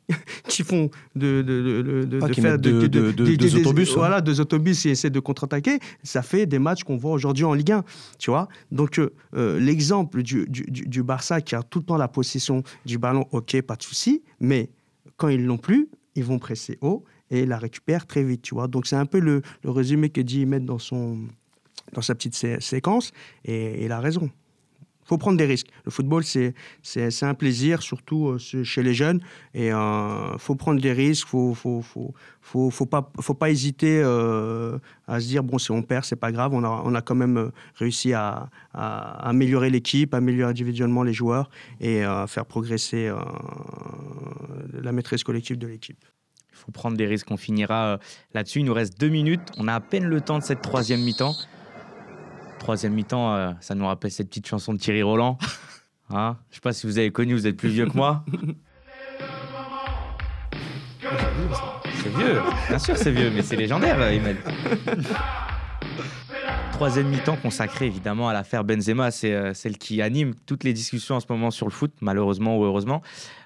[0.49, 3.95] qui font de, de, de, ah, de faire deux autobus.
[3.95, 5.79] Voilà, deux autobus et essaient de contre-attaquer.
[6.03, 7.85] Ça fait des matchs qu'on voit aujourd'hui en Ligue 1.
[8.19, 8.49] Tu vois?
[8.71, 12.63] Donc, euh, euh, l'exemple du, du, du, Barça qui a tout le temps la possession
[12.85, 14.23] du ballon, ok, pas de souci.
[14.41, 14.71] Mais
[15.17, 18.43] quand ils l'ont plus, ils vont presser haut et la récupèrent très vite.
[18.43, 21.19] Tu vois Donc, c'est un peu le, le résumé que dit Ahmed dans, son,
[21.93, 23.13] dans sa petite séquence.
[23.45, 24.31] Et il a raison
[25.05, 25.69] faut prendre des risques.
[25.85, 26.55] Le football, c'est,
[27.23, 29.21] un plaisir, surtout euh, chez les jeunes.
[29.55, 31.27] Et il euh, faut prendre des risques.
[31.27, 35.59] Il faut, faut, faut, faut, faut, pas, faut pas hésiter euh, à se dire bon,
[35.59, 36.53] si on perd, c'est pas grave.
[36.55, 41.51] On a, on a quand même réussi à, améliorer l'équipe, améliorer individuellement les joueurs
[41.81, 43.13] et à faire progresser
[44.73, 45.99] la maîtrise collective de l'équipe.
[46.53, 47.31] Il faut prendre des risques.
[47.31, 47.99] On finira
[48.35, 48.61] là-dessus.
[48.61, 49.43] Il nous reste deux minutes.
[49.59, 51.35] On a à peine le temps de cette troisième mi-temps
[52.63, 55.37] troisième mi-temps, euh, ça nous rappelle cette petite chanson de Thierry Roland.
[56.15, 58.23] Hein Je sais pas si vous avez connu, vous êtes plus vieux que moi.
[61.01, 64.37] C'est vieux, bien sûr c'est vieux, mais c'est légendaire, Emel.
[66.83, 71.15] Troisième mi-temps consacré évidemment à l'affaire Benzema, c'est euh, celle qui anime toutes les discussions
[71.15, 73.03] en ce moment sur le foot, malheureusement ou heureusement.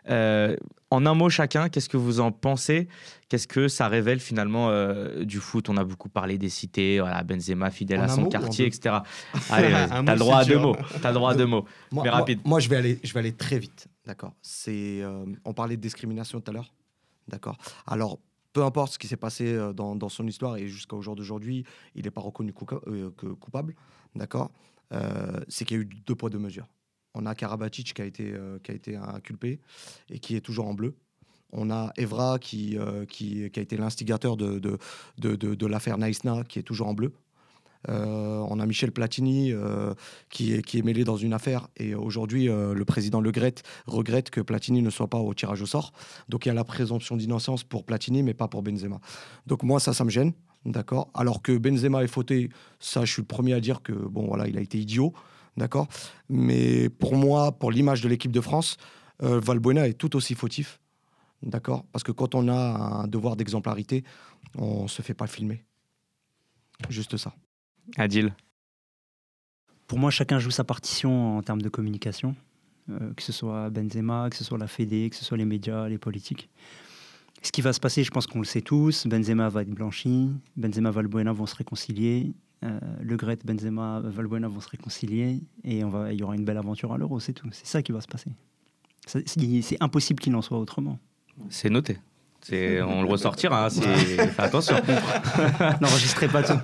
[0.09, 0.57] Euh,
[0.91, 2.89] en un mot chacun, qu'est-ce que vous en pensez?
[3.29, 5.69] Qu'est-ce que ça révèle finalement euh, du foot?
[5.69, 9.01] On a beaucoup parlé des cités, voilà, Benzema fidèle à son quartier, etc.
[9.51, 10.77] Allez, t'as le droit à deux mots.
[11.03, 11.67] T'as le droit à deux mots.
[11.93, 12.41] Moi, mais rapide.
[12.43, 13.87] Moi, je vais aller, je vais aller très vite.
[14.07, 14.33] D'accord?
[14.41, 15.03] C'est,
[15.45, 16.73] on parlait de discrimination tout à l'heure?
[17.29, 17.59] D'accord.
[17.87, 18.19] Alors,
[18.57, 22.05] peu importe ce qui s'est passé euh, dans, son histoire et jusqu'à jour d'aujourd'hui, il
[22.05, 22.55] n'est pas reconnu
[22.87, 23.77] euh, coupable,
[24.15, 24.51] d'accord
[24.95, 26.67] euh, C'est qu'il y a eu deux poids, deux mesures.
[27.13, 29.61] On a Karabatic qui a été, qui a été inculpé
[30.09, 30.95] et qui est toujours en bleu.
[31.53, 33.03] On a Evra qui, a
[33.61, 34.59] été l'instigateur de,
[35.19, 37.13] de l'affaire Naïsna qui est toujours en bleu.
[37.89, 39.95] Euh, on a Michel Platini euh,
[40.29, 43.55] qui, est, mêlé dans une affaire et aujourd'hui euh, le président Le Gret
[43.87, 45.93] regrette que Platini ne soit pas au tirage au sort.
[46.29, 49.01] Donc il y a la présomption d'innocence pour Platini mais pas pour Benzema.
[49.47, 50.33] Donc moi ça, ça me gêne.
[50.65, 51.11] D'accord?
[51.15, 52.51] Alors que Benzema est fauté,
[52.81, 55.13] ça je suis le premier à dire que bon voilà, il a été idiot.
[55.57, 55.87] D'accord?
[56.29, 58.77] Mais pour moi, pour l'image de l'équipe de France,
[59.21, 60.81] Valbuena est tout aussi fautif.
[61.43, 61.85] D'accord?
[61.93, 64.05] Parce que quand on a un devoir d'exemplarité,
[64.59, 65.65] on ne se fait pas filmer.
[66.91, 67.33] Juste ça.
[67.97, 68.35] Adil
[69.87, 72.35] Pour moi, chacun joue sa partition en termes de communication,
[72.91, 75.89] euh, que ce soit Benzema, que ce soit la Fédé, que ce soit les médias,
[75.89, 76.49] les politiques.
[77.43, 80.31] Ce qui va se passer, je pense qu'on le sait tous, Benzema va être blanchi,
[80.57, 82.33] Benzema Valbuena vont se réconcilier,
[82.65, 86.45] euh, Le Gret, Benzema, Valbuena vont se réconcilier, et on va, il y aura une
[86.45, 87.49] belle aventure à l'Euro, c'est tout.
[87.53, 88.31] C'est ça qui va se passer.
[89.07, 90.99] C'est impossible qu'il en soit autrement.
[91.49, 91.99] C'est noté
[92.53, 94.77] on le ressortira, hein, attention.
[95.81, 96.59] N'enregistrez pas tout.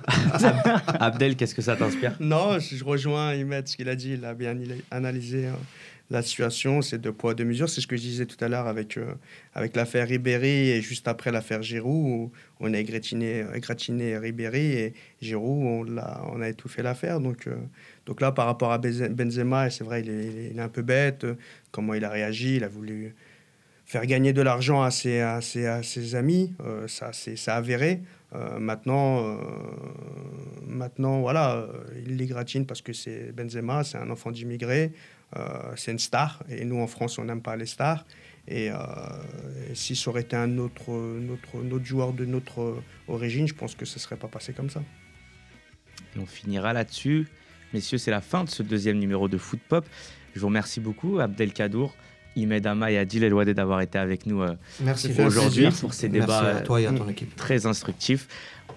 [1.01, 2.15] Abdel, qu'est-ce que ça t'inspire?
[2.21, 4.57] Non, je rejoins Imed, ce qu'il a dit, il a bien
[4.91, 5.59] analysé hein,
[6.11, 7.69] la situation, c'est deux poids, deux mesures.
[7.69, 9.15] C'est ce que je disais tout à l'heure avec, euh,
[9.55, 14.95] avec l'affaire Ribéry et juste après l'affaire Giroud, où on a égratiné, égratiné Ribéry et
[15.23, 17.19] Giroud, on, a, on a étouffé l'affaire.
[17.19, 17.57] Donc, euh,
[18.05, 21.27] donc là, par rapport à Benzema, c'est vrai, il est, il est, un peu bête,
[21.71, 23.15] comment il a réagi, il a voulu
[23.93, 27.57] faire gagner de l'argent à ses, à ses, à ses amis, euh, ça, c'est, ça
[27.57, 28.01] avéré.
[28.35, 29.37] Euh, maintenant, euh,
[30.67, 31.69] maintenant, voilà,
[32.07, 34.93] il les gratine parce que c'est Benzema, c'est un enfant d'immigré,
[35.77, 36.43] c'est une star.
[36.49, 38.07] Et nous, en France, on n'aime pas les stars.
[38.49, 38.71] Et,
[39.75, 42.79] si ça aurait été un autre, notre, autre joueur de notre
[43.09, 44.83] origine, je pense que ce ne serait pas passé comme ça.
[46.17, 47.29] Et on finira là-dessus.
[47.75, 49.87] Messieurs, c'est la fin de ce deuxième numéro de Foot Pop.
[50.35, 51.95] Je vous remercie beaucoup, Abdelkadour.
[52.37, 54.55] Imed Ama et Adil Elouade d'avoir été avec nous euh,
[55.19, 57.35] aujourd'hui pour ces débats toi et à ton équipe.
[57.37, 58.27] très instructifs.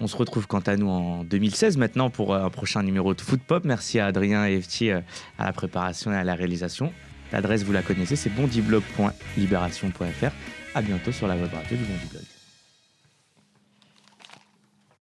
[0.00, 3.20] On se retrouve quant à nous en 2016 maintenant pour euh, un prochain numéro de
[3.20, 3.64] Foot Pop.
[3.64, 5.00] Merci à Adrien et euh,
[5.38, 6.92] à la préparation et à la réalisation.
[7.32, 10.30] L'adresse, vous la connaissez, c'est bondiblog.libération.fr.
[10.74, 12.35] À bientôt sur la web radio du Bondiblog.